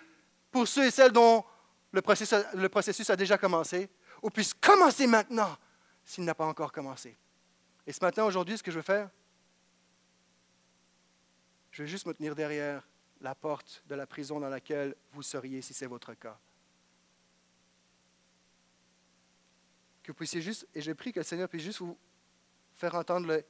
[0.51, 1.45] pour ceux et celles dont
[1.93, 2.01] le
[2.69, 3.91] processus a déjà commencé,
[4.23, 5.57] ou puisse commencer maintenant
[6.05, 7.17] s'il n'a pas encore commencé.
[7.87, 9.11] Et ce matin, aujourd'hui, ce que je veux faire,
[11.71, 12.87] je vais juste me tenir derrière
[13.21, 16.39] la porte de la prison dans laquelle vous seriez si c'est votre cas.
[20.03, 21.99] Que vous puissiez juste, et j'ai pris que le Seigneur puisse juste vous
[22.75, 23.45] faire entendre le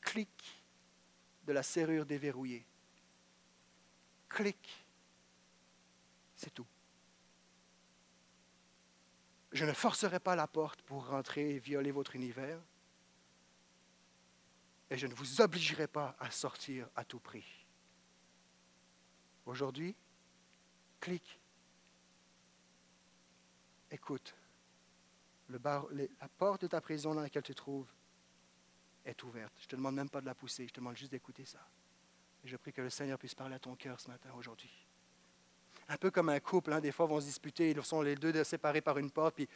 [0.00, 0.62] clic
[1.44, 2.64] de la serrure déverrouillée.
[4.28, 4.86] Clic.
[6.36, 6.66] C'est tout.
[9.52, 12.58] Je ne forcerai pas la porte pour rentrer et violer votre univers
[14.92, 17.46] et je ne vous obligerai pas à sortir à tout prix.
[19.46, 19.96] Aujourd'hui,
[21.00, 21.40] clique.
[23.90, 24.34] Écoute.
[25.48, 27.90] La porte de ta prison dans laquelle tu te trouves
[29.06, 29.54] est ouverte.
[29.56, 31.66] Je ne te demande même pas de la pousser, je te demande juste d'écouter ça.
[32.44, 34.70] Et je prie que le Seigneur puisse parler à ton cœur ce matin, aujourd'hui.
[35.88, 38.44] Un peu comme un couple, hein, des fois vont se disputer, ils sont les deux
[38.44, 39.48] séparés par une porte, puis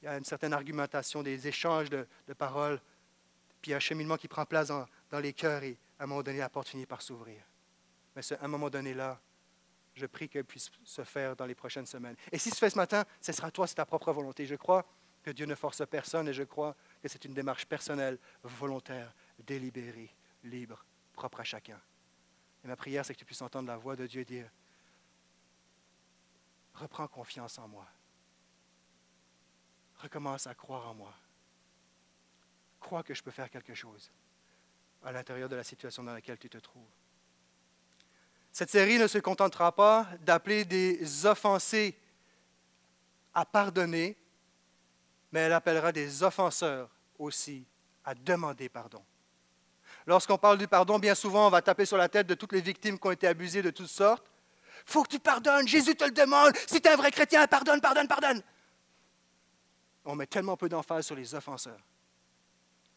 [0.00, 2.06] il y a une certaine argumentation, des échanges de
[2.38, 2.80] paroles
[3.60, 4.86] puis un cheminement qui prend place dans,
[5.20, 7.42] les cœurs et à un moment donné, la porte finit par s'ouvrir.
[8.14, 9.20] Mais à un moment donné-là,
[9.94, 12.16] je prie qu'elle puisse se faire dans les prochaines semaines.
[12.30, 14.44] Et si se fait ce matin, ce sera toi, c'est ta propre volonté.
[14.44, 14.84] Je crois
[15.22, 20.14] que Dieu ne force personne et je crois que c'est une démarche personnelle, volontaire, délibérée,
[20.44, 21.80] libre, propre à chacun.
[22.62, 24.50] Et ma prière, c'est que tu puisses entendre la voix de Dieu dire,
[26.74, 27.86] reprends confiance en moi.
[29.96, 31.14] Recommence à croire en moi
[32.86, 34.12] crois que je peux faire quelque chose
[35.04, 36.94] à l'intérieur de la situation dans laquelle tu te trouves.
[38.52, 41.98] Cette série ne se contentera pas d'appeler des offensés
[43.34, 44.16] à pardonner,
[45.32, 47.66] mais elle appellera des offenseurs aussi
[48.04, 49.04] à demander pardon.
[50.06, 52.60] Lorsqu'on parle du pardon, bien souvent, on va taper sur la tête de toutes les
[52.60, 54.30] victimes qui ont été abusées de toutes sortes.
[54.84, 56.56] faut que tu pardonnes, Jésus te le demande.
[56.68, 58.40] Si tu es un vrai chrétien, pardonne, pardonne, pardonne.
[60.04, 61.80] On met tellement peu d'emphase sur les offenseurs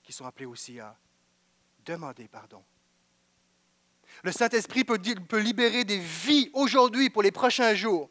[0.10, 0.98] qui sont appelés aussi à
[1.86, 2.64] demander pardon.
[4.24, 8.10] Le Saint-Esprit peut, peut libérer des vies aujourd'hui pour les prochains jours.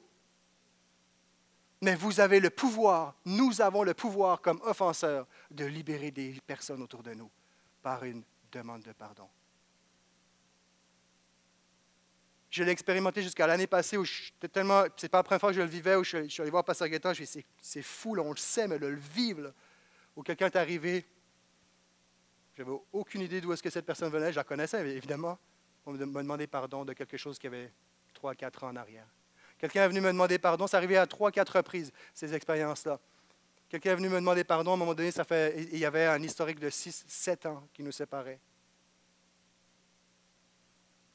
[1.81, 6.83] Mais vous avez le pouvoir, nous avons le pouvoir comme offenseurs de libérer des personnes
[6.83, 7.33] autour de nous
[7.83, 9.29] par une demande de pardon.
[12.49, 14.85] Je l'ai expérimenté jusqu'à l'année passée où j'étais tellement.
[14.97, 16.87] C'est pas la première fois que je le vivais, où je, suis allé voir Pasteur
[16.87, 17.25] Gaétan, je
[17.61, 19.53] c'est fou, on le sait, mais le vivre,
[20.15, 21.05] où quelqu'un est arrivé,
[22.59, 24.33] je n'avais aucune idée d'où est-ce que cette personne venait.
[24.33, 25.39] Je la connaissais, évidemment.
[25.87, 27.73] On me demandait pardon de quelque chose qui avait
[28.13, 29.07] trois, quatre ans en arrière.
[29.59, 30.67] Quelqu'un est venu me demander pardon.
[30.67, 32.99] Ça arrivait à trois, quatre reprises, ces expériences-là.
[33.69, 34.73] Quelqu'un est venu me demander pardon.
[34.73, 37.65] À un moment donné, ça fait, il y avait un historique de six, sept ans
[37.73, 38.41] qui nous séparait.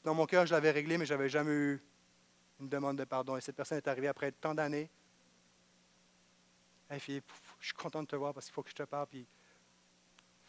[0.02, 1.82] Dans mon cœur, je l'avais réglé, mais je n'avais jamais eu
[2.58, 3.36] une demande de pardon.
[3.36, 4.88] Et cette personne est arrivée après tant d'années.
[6.88, 7.20] Hey, fille,
[7.60, 9.08] je suis content de te voir parce qu'il faut que je te parle.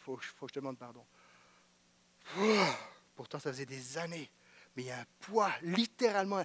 [0.06, 1.06] Faut, faut que je te demande pardon.
[3.15, 4.30] Pourtant, ça faisait des années.
[4.76, 6.44] Mais il y a un poids, littéralement,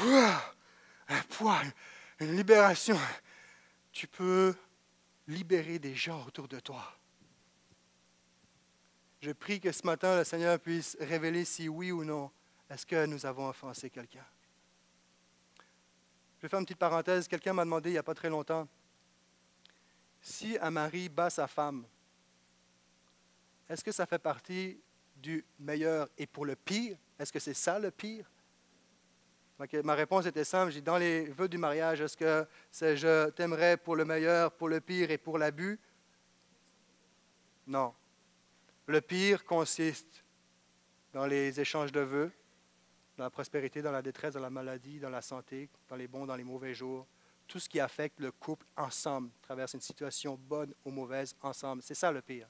[0.00, 1.60] un poids,
[2.20, 2.98] une libération.
[3.92, 4.54] Tu peux
[5.28, 6.96] libérer des gens autour de toi.
[9.20, 12.30] Je prie que ce matin, le Seigneur puisse révéler si oui ou non,
[12.70, 14.24] est-ce que nous avons offensé quelqu'un.
[16.38, 17.28] Je vais faire une petite parenthèse.
[17.28, 18.66] Quelqu'un m'a demandé il n'y a pas très longtemps,
[20.22, 21.84] Si un mari bat sa femme,
[23.70, 24.80] est-ce que ça fait partie
[25.14, 26.98] du meilleur et pour le pire?
[27.18, 28.28] Est-ce que c'est ça le pire?
[29.84, 30.72] Ma réponse était simple.
[30.72, 34.68] J'ai dans les vœux du mariage, est-ce que c'est je t'aimerais pour le meilleur, pour
[34.68, 35.78] le pire et pour l'abus?
[37.68, 37.94] Non.
[38.86, 40.24] Le pire consiste
[41.12, 42.32] dans les échanges de vœux,
[43.16, 46.26] dans la prospérité, dans la détresse, dans la maladie, dans la santé, dans les bons,
[46.26, 47.06] dans les mauvais jours.
[47.46, 51.82] Tout ce qui affecte le couple ensemble, traverse une situation bonne ou mauvaise ensemble.
[51.82, 52.48] C'est ça le pire.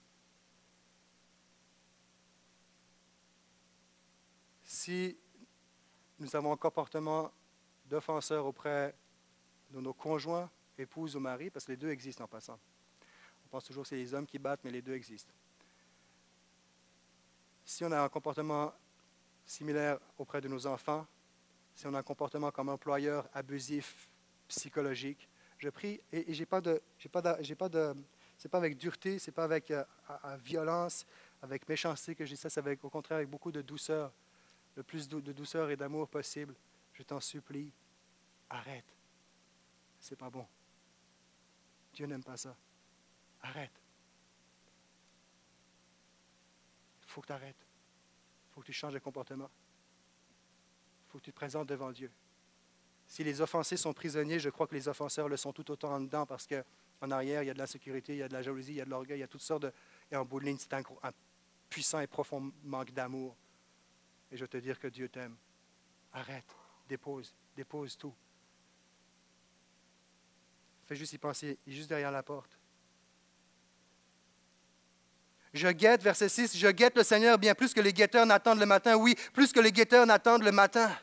[4.73, 5.19] Si
[6.21, 7.33] nous avons un comportement
[7.87, 8.95] d'offenseur auprès
[9.73, 12.57] de nos conjoints, épouses ou maris, parce que les deux existent en passant.
[13.45, 15.33] On pense toujours que c'est les hommes qui battent, mais les deux existent.
[17.65, 18.73] Si on a un comportement
[19.45, 21.05] similaire auprès de nos enfants,
[21.75, 24.09] si on a un comportement comme employeur abusif,
[24.47, 25.29] psychologique,
[25.59, 29.33] je prie et, et j'ai pas de, j'ai pas de, pas pas avec dureté, c'est
[29.33, 29.83] pas avec euh,
[30.45, 31.07] violence,
[31.43, 34.13] avec méchanceté que je dis ça, c'est au contraire avec beaucoup de douceur
[34.77, 36.55] le plus de douceur et d'amour possible.
[36.93, 37.73] Je t'en supplie,
[38.49, 38.85] arrête.
[39.99, 40.47] C'est pas bon.
[41.93, 42.57] Dieu n'aime pas ça.
[43.43, 43.73] Arrête.
[47.03, 47.67] Il faut que tu arrêtes.
[48.49, 49.51] Il faut que tu changes de comportement.
[51.07, 52.11] Il faut que tu te présentes devant Dieu.
[53.07, 56.01] Si les offensés sont prisonniers, je crois que les offenseurs le sont tout autant en
[56.01, 58.73] dedans parce qu'en arrière, il y a de l'insécurité, il y a de la jalousie,
[58.73, 59.73] il y a de l'orgueil, il y a toutes sortes de.
[60.13, 60.83] Et en bout de ligne, c'est un
[61.69, 63.37] puissant et profond manque d'amour
[64.31, 65.37] et je vais te dire que Dieu t'aime.
[66.13, 66.57] Arrête,
[66.89, 68.15] dépose, dépose tout.
[70.87, 72.59] Fais juste y penser, juste derrière la porte.
[75.53, 78.67] Je guette, verset 6, je guette le Seigneur bien plus que les guetteurs n'attendent le
[78.67, 78.97] matin.
[78.97, 80.97] Oui, plus que les guetteurs n'attendent le matin.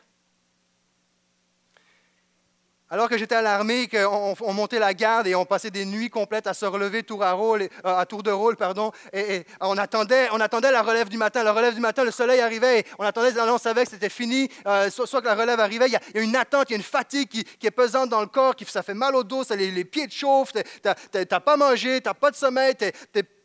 [2.90, 6.08] Alors que j'étais à l'armée, qu'on on montait la garde et on passait des nuits
[6.08, 9.76] complètes à se relever tour à, rôle, euh, à tour de rôle, pardon, et, on,
[9.76, 11.42] attendait, on attendait la relève du matin.
[11.42, 15.20] La relève du matin, le soleil arrivait, on attendait, savait que c'était fini, euh, soit,
[15.20, 15.86] que la relève arrivait.
[15.88, 18.26] Il y, a, une attente, il y a une fatigue qui, est pesante dans le
[18.26, 22.00] corps, qui, ça fait mal au dos, les, pieds te chauffent, tu n'as pas mangé,
[22.00, 22.74] tu n'as pas de sommeil,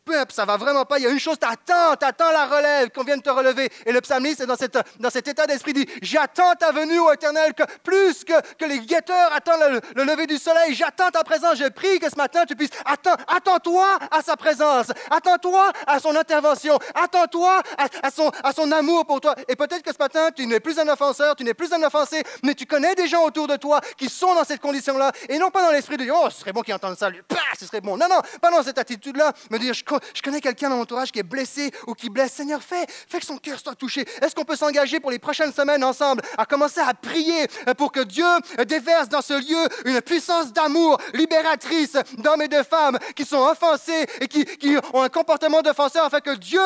[0.06, 1.00] tu es ça va vraiment pas.
[1.00, 3.70] Il y a une chose, t'attends, t'attends la relève, qu'on vienne te relever.
[3.86, 7.12] Et le psalmiste est dans, cette, dans cet état d'esprit, dit, j'attends ta venue, ô
[7.12, 10.74] éternel, plus que, que les guetteurs attendent le, lever du soleil.
[10.74, 11.58] J'attends ta présence.
[11.58, 14.88] Je prie que ce matin, tu puisses, attends, attends-toi à sa présence.
[15.10, 16.78] Attends-toi à son intervention.
[16.96, 17.62] Attends-toi
[18.02, 19.36] à, son, à son amour pour toi.
[19.48, 22.24] Et peut-être que ce matin, tu n'es plus un offenseur, tu n'es plus un offensé,
[22.44, 25.12] mais tu connais des gens autour de toi qui sont dans cette condition-là.
[25.30, 27.22] Et non pas dans l'esprit de, oh, ce serait bon qu'ils entendent ça, lui,
[27.60, 27.98] ce serait bon.
[27.98, 29.34] Non, non, pas dans cette attitude-là.
[29.50, 29.84] Me dire, je
[30.14, 32.34] je connais quelqu'un dans mon entourage qui est blessé ou qui blesse.
[32.34, 34.06] Seigneur, fais, fais que son cœur soit touché.
[34.22, 38.02] Est-ce qu'on peut s'engager pour les prochaines semaines ensemble à commencer à prier pour que
[38.02, 38.26] Dieu
[38.68, 44.06] déverse dans ce lieu une puissance d'amour libératrice d'hommes et de femmes qui sont offensés
[44.20, 46.62] et qui, qui ont un comportement d'offenseur afin que Dieu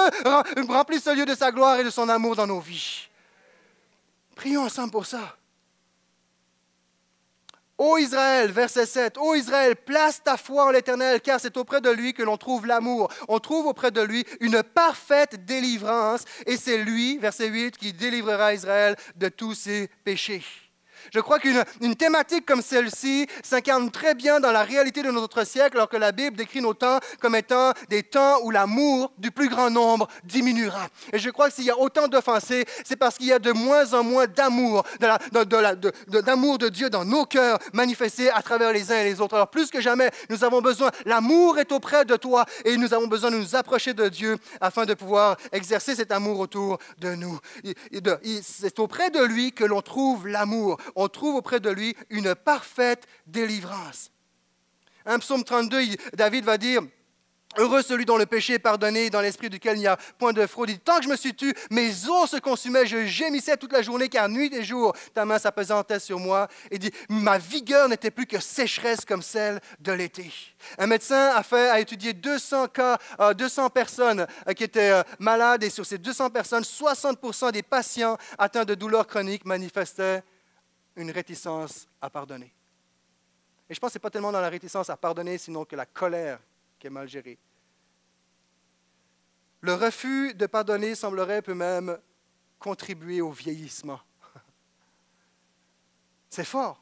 [0.67, 3.07] remplisse ce lieu de sa gloire et de son amour dans nos vies.
[4.35, 5.35] Prions ensemble pour ça.
[7.77, 11.91] Ô Israël, verset 7, Ô Israël, place ta foi en l'Éternel, car c'est auprès de
[11.91, 13.11] lui que l'on trouve l'amour.
[13.27, 18.55] On trouve auprès de lui une parfaite délivrance, et c'est lui, verset 8, qui délivrera
[18.55, 20.43] Israël de tous ses péchés.
[21.13, 21.63] Je crois qu'une
[21.95, 26.11] thématique comme celle-ci s'incarne très bien dans la réalité de notre siècle, alors que la
[26.11, 30.87] Bible décrit nos temps comme étant des temps où l'amour du plus grand nombre diminuera.
[31.13, 33.51] Et je crois que s'il y a autant d'offensés, c'est parce qu'il y a de
[33.51, 38.91] moins en moins d'amour, d'amour de, de, Dieu dans nos cœurs manifesté à travers les
[38.91, 39.35] uns et les autres.
[39.35, 43.07] Alors plus que jamais, nous avons besoin, l'amour est auprès de toi et nous avons
[43.07, 47.39] besoin de nous approcher de Dieu afin de pouvoir exercer cet amour autour de nous.
[48.41, 53.07] C'est auprès de lui que l'on trouve l'amour on trouve auprès de lui une parfaite
[53.27, 54.11] délivrance.
[55.05, 56.81] Un psaume 32, David va dire,
[57.55, 60.45] Heureux celui dont le péché est pardonné, dans l'esprit duquel il n'y a point de
[60.45, 60.69] fraude.
[60.69, 63.81] Il tant que je me suis tu, mes os se consumaient, je gémissais toute la
[63.81, 66.49] journée, car nuit et jour, ta main s'apesantait sur moi.
[66.69, 70.31] Et dit, ma vigueur n'était plus que sécheresse comme celle de l'été.
[70.77, 72.99] Un médecin a, fait, a étudié 200 cas,
[73.35, 77.63] 200 euh, personnes euh, qui étaient euh, malades, et sur ces 200 personnes, 60% des
[77.63, 80.21] patients atteints de douleurs chroniques manifestaient
[80.97, 82.51] une réticence à pardonner.
[83.69, 85.75] Et je pense que ce n'est pas tellement dans la réticence à pardonner, sinon que
[85.75, 86.39] la colère
[86.79, 87.37] qui est mal gérée.
[89.61, 91.97] Le refus de pardonner semblerait peut même
[92.59, 93.99] contribuer au vieillissement.
[96.29, 96.81] C'est fort.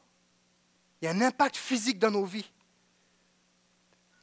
[1.00, 2.50] Il y a un impact physique dans nos vies.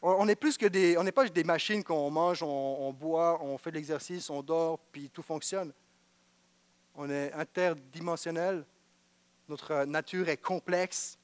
[0.02, 3.42] On n'est plus que des, on n'est pas des machines qu'on mange, on, on, boit,
[3.42, 5.72] on fait de l'exercice, on dort, puis tout fonctionne.
[6.96, 8.66] On est interdimensionnel
[9.48, 11.18] notre nature est complexe.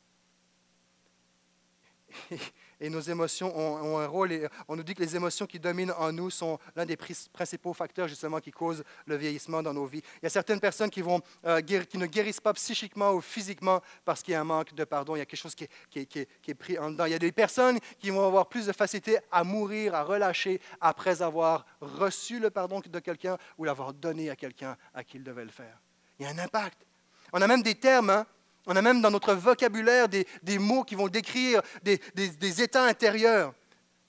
[2.79, 4.49] et nos émotions ont, un rôle.
[4.67, 8.07] On nous dit que les émotions qui dominent en nous sont l'un des principaux facteurs
[8.07, 10.01] justement qui causent le vieillissement dans nos vies.
[10.21, 13.81] Il y a certaines personnes qui, vont, euh, qui ne guérissent pas psychiquement ou physiquement
[14.05, 15.15] parce qu'il y a un manque de pardon.
[15.15, 15.99] Il y a quelque chose qui qui,
[16.47, 17.05] est, pris en dedans.
[17.05, 20.61] Il y a des personnes qui vont avoir plus de facilité à mourir, à relâcher
[20.81, 25.23] après avoir reçu le pardon de quelqu'un ou l'avoir donné à quelqu'un à qui il
[25.23, 25.79] devait le faire.
[26.19, 26.85] Il y a un impact.
[27.33, 28.09] On a même des termes.
[28.09, 28.25] Hein,
[28.65, 33.53] on a même dans notre vocabulaire des, mots qui vont décrire des, états intérieurs.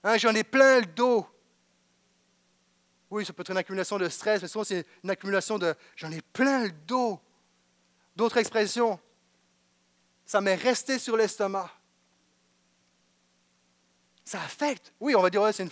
[0.04, 1.26] Hein, j'en ai plein le dos.
[3.10, 6.12] Oui, ça peut être une accumulation de stress, mais souvent c'est une accumulation de j'en
[6.12, 7.18] ai plein le dos.
[8.14, 9.00] D'autres expressions,
[10.26, 11.70] ça m'est resté sur l'estomac.
[14.24, 14.92] Ça affecte.
[15.00, 15.66] Oui, on va dire, c'est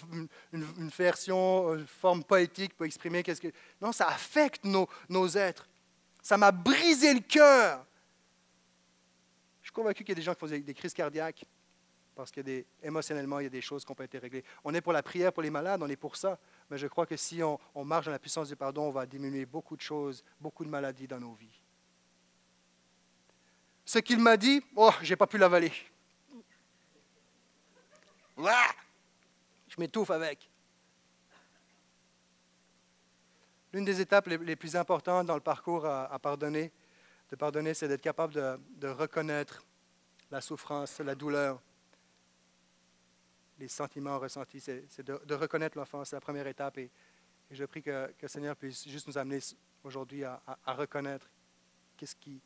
[0.53, 3.53] une, version, une forme poétique pour exprimer qu'est-ce que.
[3.80, 5.68] Non, ça affecte nos êtres.
[6.29, 7.87] Ça m'a brisé le cœur
[9.62, 11.47] suis convaincu qu'il y a des gens qui font des, crises cardiaques
[12.14, 14.45] parce qu'émotionnellement, il y a des choses qui ont pas été réglées.
[14.62, 16.39] On est pour la prière pour les malades, on est pour ça.
[16.68, 19.47] Mais je crois que si on, marche dans la puissance du pardon, on va diminuer
[19.47, 21.62] beaucoup de choses, beaucoup de maladies dans nos vies.
[23.87, 25.72] Ce qu'il m'a dit, oh, je n'ai pas pu l'avaler.
[28.37, 30.47] Je m'étouffe avec.
[33.73, 36.73] L'une des étapes les, plus importantes dans le parcours à pardonner,
[37.31, 39.62] de pardonner, c'est d'être capable de, reconnaître
[40.31, 41.61] la souffrance, la douleur,
[43.59, 44.61] les sentiments ressentis.
[44.61, 46.79] C'est de, reconnaître l'offense, c'est la première étape.
[46.79, 46.91] Et,
[47.51, 49.41] je prie que, le Seigneur puisse juste nous amener
[49.85, 51.29] aujourd'hui à, reconnaître
[51.97, 52.43] qu'est-ce qui,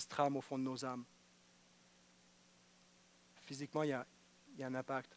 [0.00, 1.04] se trame au fond de nos âmes.
[3.42, 4.04] Physiquement, il y, a,
[4.54, 5.16] il y a un impact.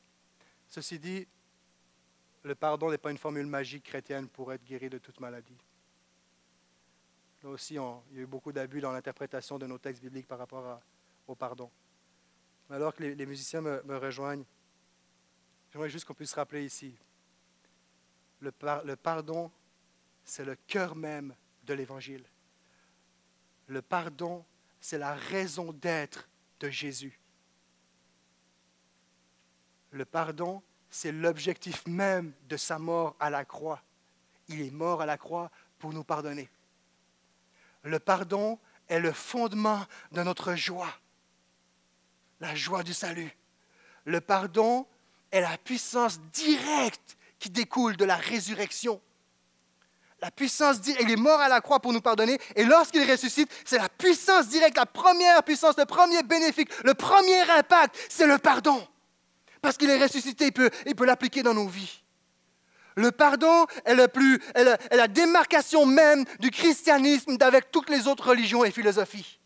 [0.70, 1.28] Ceci dit,
[2.44, 5.58] le pardon n'est pas une formule magique chrétienne pour être guéri de toute maladie.
[7.44, 10.38] Là aussi, il y a eu beaucoup d'abus dans l'interprétation de nos textes bibliques par
[10.40, 10.82] rapport
[11.28, 11.70] au pardon.
[12.70, 14.46] Alors que les, musiciens me, rejoignent,
[15.72, 16.96] j'aimerais juste qu'on puisse rappeler ici,
[18.42, 18.54] le,
[18.86, 19.52] le pardon,
[20.24, 21.34] c'est le cœur même
[21.64, 22.26] de l'Évangile.
[23.68, 24.46] Le pardon,
[24.80, 26.30] c'est la raison d'être
[26.60, 27.20] de Jésus.
[29.92, 33.82] Le pardon, c'est l'objectif même de sa mort à la croix.
[34.48, 36.50] Il est mort à la croix pour nous pardonner.
[37.84, 40.94] Le pardon est le fondement de notre joie,
[42.40, 43.32] la joie du salut.
[44.06, 44.88] Le pardon
[45.32, 49.00] est la puissance directe qui découle de la résurrection.
[50.22, 53.50] La puissance directe, il est mort à la croix pour nous pardonner, et lorsqu'il ressuscite,
[53.64, 58.38] c'est la puissance directe, la première puissance, le premier bénéfice, le premier impact, c'est le
[58.38, 58.86] pardon.
[59.62, 62.02] Parce qu'il est ressuscité, il peut, il peut l'appliquer dans nos vies.
[62.96, 64.08] Le pardon est, le
[64.92, 69.40] la démarcation même du christianisme d'avec toutes les autres religions et philosophies.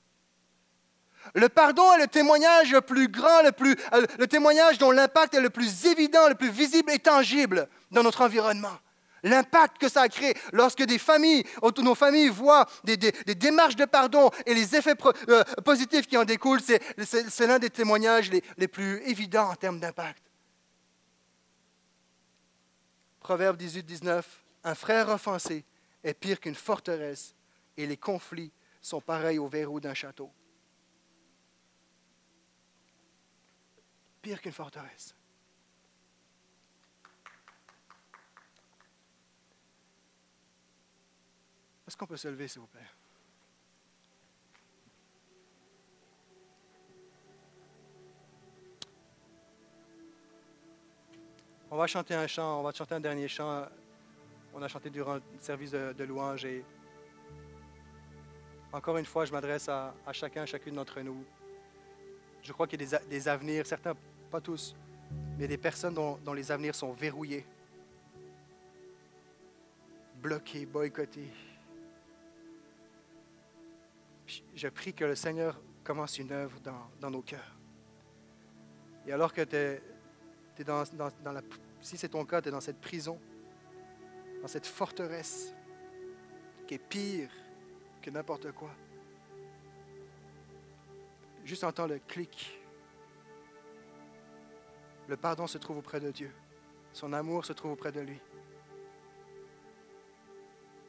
[1.36, 5.34] Le pardon est le témoignage le plus grand, le, plus, euh, le témoignage dont l'impact
[5.34, 8.78] est le plus évident, le plus visible et tangible dans notre environnement.
[9.24, 11.45] L'impact que ça a créé lorsque des familles,
[11.78, 14.95] nos familles voient des, démarches de pardon et les effets
[15.30, 20.21] euh, positifs qui en découlent, c'est l'un des témoignages les plus évidents en termes d'impact.
[23.24, 25.63] Proverbe 18, 19, Un frère offensé
[26.03, 27.34] est pire qu'une forteresse
[27.78, 28.51] et les conflits
[28.82, 30.30] sont pareils au verrou d'un château.
[34.21, 35.15] Pire qu'une forteresse.
[41.94, 42.82] Est-ce qu'on peut se lever, s'il vous plaît?
[51.70, 53.68] On va chanter un chant, on va chanter un dernier chant.
[54.56, 56.66] On a chanté durant le service de, louange et
[58.72, 61.24] encore une fois, je m'adresse à, chacun, chacune d'entre nous.
[62.41, 63.94] Je crois qu'il y a des, avenirs, certains,
[64.32, 64.76] pas tous,
[65.38, 67.46] mais des personnes dont les avenirs sont verrouillés,
[70.24, 71.30] bloqués, boycottés.
[74.56, 77.58] Je prie que le Seigneur commence une œuvre dans, dans nos cœurs.
[79.06, 80.84] Et alors que tu es dans,
[81.26, 81.41] la,
[81.82, 83.20] si c'est ton cas, tu es dans cette prison,
[84.41, 85.54] dans cette forteresse
[86.68, 87.30] qui est pire
[88.01, 88.72] que n'importe quoi.
[91.43, 92.60] Juste entends le clic.
[95.08, 96.32] Le pardon se trouve auprès de Dieu.
[96.93, 98.20] Son amour se trouve auprès de lui.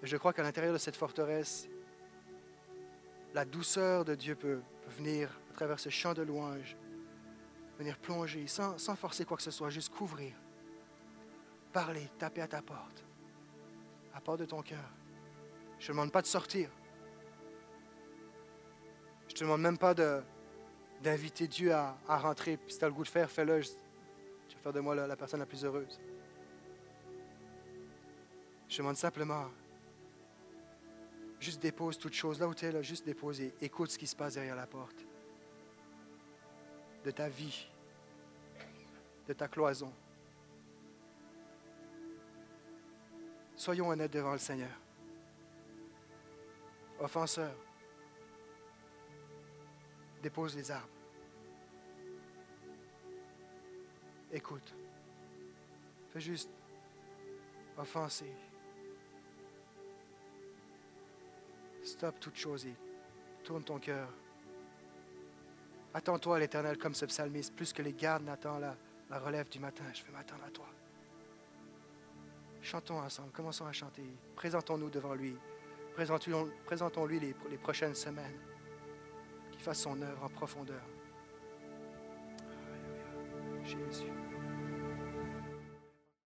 [0.02, 1.68] Et je crois qu'à l'intérieur de cette forteresse,
[3.34, 4.60] la douceur de Dieu peut,
[4.96, 6.76] venir à travers ce chant de louange
[7.78, 10.32] venir plonger sans, forcer quoi que ce soit, juste couvrir.
[11.72, 13.04] Parler, taper à ta porte,
[14.12, 14.90] à la porte de ton cœur.
[15.78, 16.70] Je ne te demande pas de sortir.
[19.26, 19.94] Je ne te demande même pas
[21.02, 22.56] d'inviter Dieu à, rentrer.
[22.56, 23.60] Puis si tu as le goût de faire, fais-le.
[23.62, 26.00] Tu vas faire de moi la, personne la plus heureuse.
[28.68, 29.46] Je demande simplement,
[31.44, 32.40] juste dépose toute chose.
[32.40, 34.66] Là où tu es, là, juste dépose et écoute ce qui se passe derrière la
[34.66, 35.06] porte.
[37.04, 37.68] De ta vie,
[39.28, 39.92] de ta cloison.
[43.54, 44.70] Soyons honnêtes devant le Seigneur.
[46.98, 47.54] Offenseur,
[50.22, 50.88] dépose les armes.
[54.32, 54.74] Écoute.
[56.08, 56.50] Fais juste
[57.76, 58.32] offenser.
[61.94, 62.74] Stop toute chose et
[63.44, 64.08] tourne ton cœur.
[65.94, 68.74] Attends-toi à l'Éternel comme ce psalmiste, plus que les gardes n'attendent
[69.08, 69.84] la, relève du matin.
[69.94, 70.66] Je vais m'attendre à toi.
[72.62, 74.02] Chantons ensemble, commençons à chanter.
[74.34, 75.36] Présentons-nous devant lui.
[75.94, 78.40] Présentons- Présentons-lui les, les prochaines semaines.
[79.52, 80.82] Qu'il fasse son œuvre en profondeur.
[83.62, 84.10] Jésus.